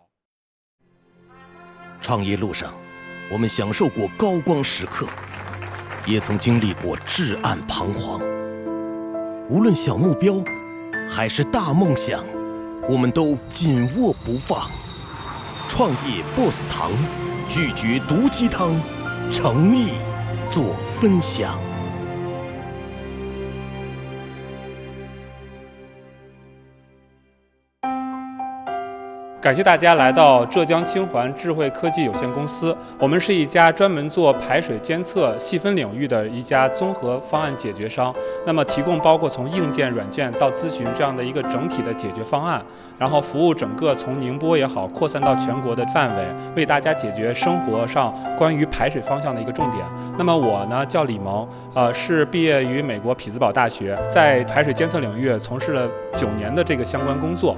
[2.01, 2.73] 创业路上，
[3.30, 5.05] 我们享受过高光时刻，
[6.07, 8.21] 也曾经历过至暗彷徨。
[9.49, 10.41] 无论小目标
[11.05, 12.23] 还是大梦想，
[12.90, 14.68] 我们都紧握不放。
[15.68, 16.92] 创业 BOSS 堂，
[17.48, 18.74] 拒绝毒鸡汤，
[19.32, 19.92] 诚意。
[20.50, 21.68] 做分享。
[29.42, 32.76] 感谢大家来到浙江清环智慧科技有限公司。
[32.98, 38.14] 我们是一家专门做排水监测细分领域的一家综合方案解决商。
[38.46, 42.62] 那么，提供包括从硬件、软件到咨询这样的一个整体的解决方案，
[42.98, 46.26] 然后服务整个从宁波也好扩散到全国的范围，
[46.58, 49.86] 为大家解决生活上关于排水方向的一个重点。
[50.18, 57.56] 那么我呢叫李萌，呃，是毕业于美国匹兹堡大学，在排水监测领域从事了九年的这个相关工作。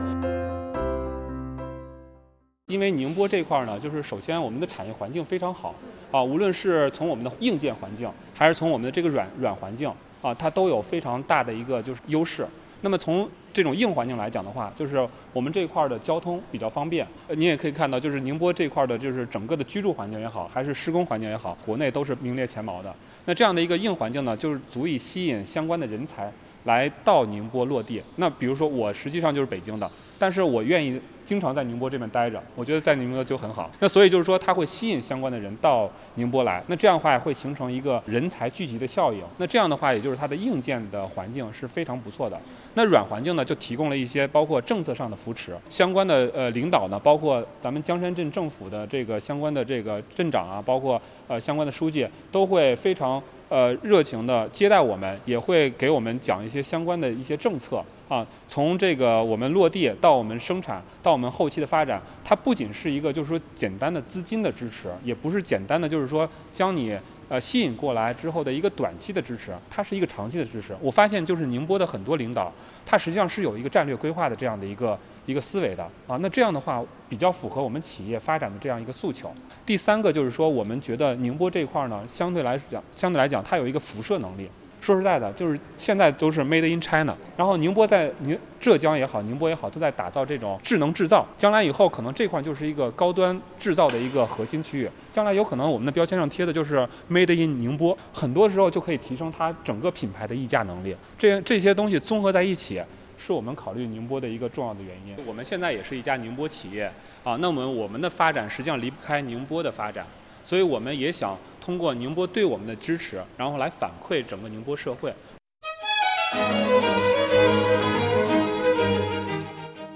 [2.72, 5.76] 因为宁波这块儿呢，就是首先我们的产业环境非常好
[6.10, 9.92] 啊，无论是从我们的硬件环境，还是从我们的这个软软环境
[10.22, 12.48] 啊，它都有非常大的一个就是优势。
[12.84, 17.06] 那么从这种硬环境来讲的话，就是我们这块儿的交通比较方便。
[17.36, 22.96] 你也可以看到，就是宁波这块儿的，就是整个的居住环境也好，还是施工环境也好，国内都是名列前茅的。
[23.26, 26.32] 那这样的一个硬环境呢，就是足以吸引相关的人才
[26.64, 28.02] 来到宁波落地。
[28.16, 29.90] 那比如说我实际上就是北京的，
[30.22, 31.02] 但是我愿意。
[31.24, 33.70] 经常在宁波这边待着，我觉得在宁波就很好。
[33.80, 36.62] 那所以就是说，它会吸引相关的人到宁波来。
[36.68, 39.22] 那这样的话会形成一个人才聚集的效应。
[39.38, 42.38] 那这样的话，也就是它的硬件的环境是非常不错的。
[42.74, 53.22] 那软环境呢，就提供了一些包括政策上的扶持，相关的呃领导呢，包括咱们江山镇政府的这个相关的这个镇长啊，包括呃相关的书记，都会非常
[53.52, 57.84] 呃热情的接待我们，也会给我们讲一些相关的一些政策。
[58.08, 66.98] 啊，从这个我们落地到我们生产到我们后期的发展，它不仅是一个就是说简单的资金的支持，也不是简单的就是说将你
[67.30, 70.76] 呃吸引过来之后的一个短期的支持，它是一个长期的支持。
[70.82, 72.52] 我发现就是宁波的很多领导，
[72.86, 76.18] 他实际上是有一个战略规划的这样的一个一个思维的啊。
[76.18, 79.32] 那这样的话比较符合我们企业发展的这样一个诉求。
[79.66, 84.50] 第三个就是说，我们觉得宁波这一块儿呢，相对来讲相对来讲它有一个辐射能力。
[84.80, 91.24] 说实在的，就是现在都是 Made in China，然后宁波在宁浙江也好，宁波也好，都在打造这种智能制造。
[91.38, 94.90] 将来以后，可能这块就是一个高端制造的一个核心区域。
[95.14, 96.80] 将来有可能我们的标签上贴的就是
[97.12, 100.96] Made in 宁波，很多时候就可以提升它整个品牌的溢价能力。
[101.16, 102.82] 这这些东西综合在一起，
[103.24, 105.16] 是我们考虑宁波的一个重要的原因。
[105.28, 106.92] 我们现在也是一家宁波企业
[107.24, 110.06] 啊，那么我们的发展实际上离不开宁波的发展。
[110.44, 115.14] 所以我们也想通过宁波对我们的支持，然后来反馈整个宁波社会。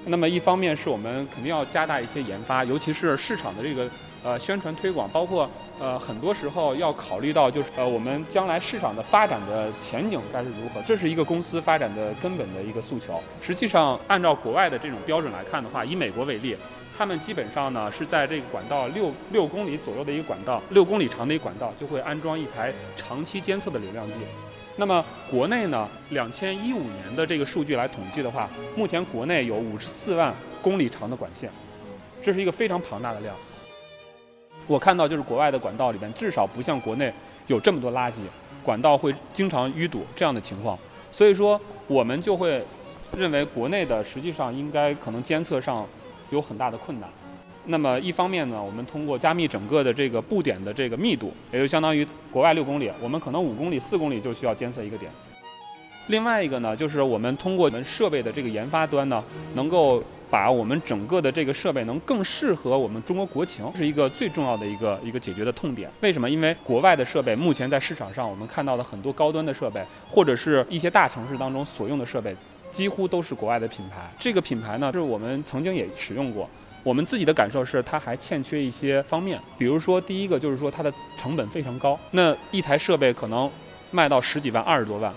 [0.05, 3.89] 那么一方面是我们肯定要加大一些研发，尤其是市场的这个
[4.26, 5.49] 呃宣传推广，包括
[5.80, 13.21] 呃很多时候要考虑到就是呃我们将来市场的发展的前景该是如何，这是一个公司发展的根本的一个诉求。
[13.39, 16.57] 实际上按照国外的这种标准来看的话，以美国为例。
[16.97, 24.13] 他们基本上呢是在这个管道六六公里左右的一个管道，六公里长的一个管道就会安装一台长期监测的流量计。
[24.78, 31.49] 那么国内呢，两千一五年的这个数据来统计的话，目前国内有五十四万公里长的管线，
[32.23, 33.36] 这是一个非常庞大的量。
[34.68, 37.11] 我看到就是国外的管道里边，至少不像国内
[37.47, 38.16] 有这么多垃圾，
[38.63, 40.78] 管道会经常淤堵这样的情况。
[41.11, 42.63] 所以说，我们就会
[43.16, 45.86] 认为国内的实际上应该可能监测上。
[46.32, 47.07] 有很大的困难。
[47.66, 55.11] 那么一方面呢，我们通过加密整个的这个布点的这个密度，也就相当于国外六公里，我们可能五公里、四公里就需要监测一个点。
[56.08, 59.24] 另外一个呢，就是我们通过我们设备的这个研发端呢，
[59.56, 65.89] 能够把我们整个的这个设备能更适合我们中国国情，是一个最重要的一个一个解决的痛点。
[66.01, 66.30] 为什么？
[66.30, 72.36] 因为国外的设备目前在市场上，我们看到的很多高端的设备，或者是一些大城市当中所用的设备，
[72.70, 74.12] 几乎都是国外的品牌。
[74.20, 76.47] 这个品牌呢，是我们曾经也使用过。
[76.84, 83.49] 我们自己的感受是，它还欠缺一些方面，比如说，第一个就是说它的成本非常高，那一台设备可能
[83.89, 85.12] 卖到十几万、二十多万，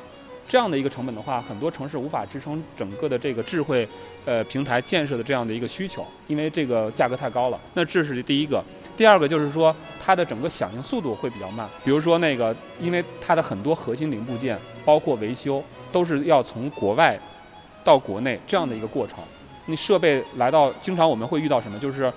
[0.48, 3.86] 这样的一个成本的话，很多城市无法支撑整个的这个智慧
[4.24, 7.60] 呃平台建设的这样的一个需求，因为这个价格太高了。
[7.74, 8.64] 那这是第一个，
[8.96, 17.18] 第二个就是说它的整个响应速度会比较慢，比如说那个，因为它的很多核心零部件，包括维修，都是要从国外
[17.84, 19.18] 到国内这样的一个过程。
[19.66, 21.78] 你设备来到，经常我们会遇到什么？
[21.78, 22.10] 就是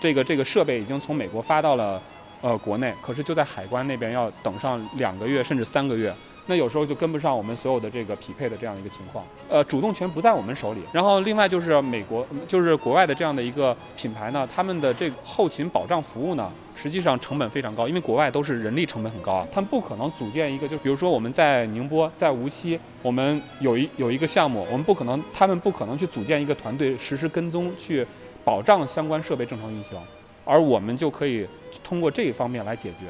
[0.00, 2.02] 这个这个设备已经从美国发到了
[2.40, 6.12] 呃国内，可是就在海关那边要等上两个月甚至三个月，
[6.46, 9.24] 那有时候就跟不上我们所有的这个匹配的这样一个情况。
[9.48, 10.80] 呃，主动权不在我们手里。
[10.92, 28.06] 然后另外就是美国，就是国外的这样的一个品牌呢，他们的这个后勤保障服务呢，实际上成本非常高，因为国外都是人力成本很高啊，他们不可能组建一个，就比如说我们在宁波，在无锡，我们有一有一个项目，我们不可能，他们不可能去组建一个团队实时跟踪去
[28.44, 29.96] 保障相关设备正常运行，
[30.44, 31.46] 而我们就可以
[31.84, 33.06] 通过这一方面来解决。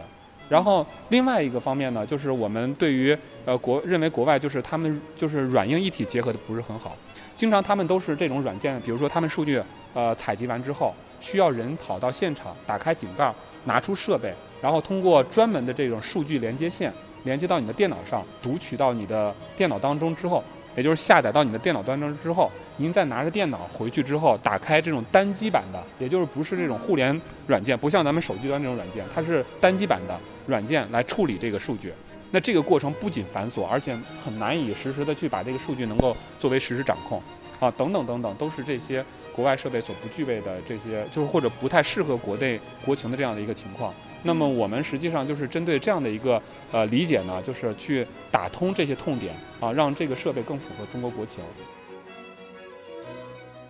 [0.49, 3.17] 然后另外一个方面呢，就是我们对于
[3.47, 6.97] 呃国认为国外就是他们就是软硬一体结合的不是很好，
[7.35, 9.63] 经常他们都是这种软件，比如说他们数据
[9.95, 13.33] 呃采集完之后，需要人跑到现场打开井盖，
[13.65, 16.93] 拿出设备，然后通过专门的这种数据连接线
[17.25, 20.43] 连接到你的电脑上，读取到你的电脑当中之后，
[20.77, 31.93] 也就是下载到你的电脑当中之后，您再拿着电脑回去之后，打开这种单机版的，也就是不是这种互联软件，不像咱们手机端这种软件，它是单机版的软件来处理这个数据。
[32.31, 37.23] 那这个过程不仅繁琐，而且很难以实时的去把这个数据能够作为实时掌控，
[37.61, 43.93] 啊，等等等等，都是这些国外设备所不具备的这些，就是或者不太适合国内国情的这样的一个情况。
[44.23, 46.41] 那么我们实际上就是针对这样的一个
[46.71, 51.41] 呃理解呢，就是去打通这些痛点啊，让这个设备更符合中国国情。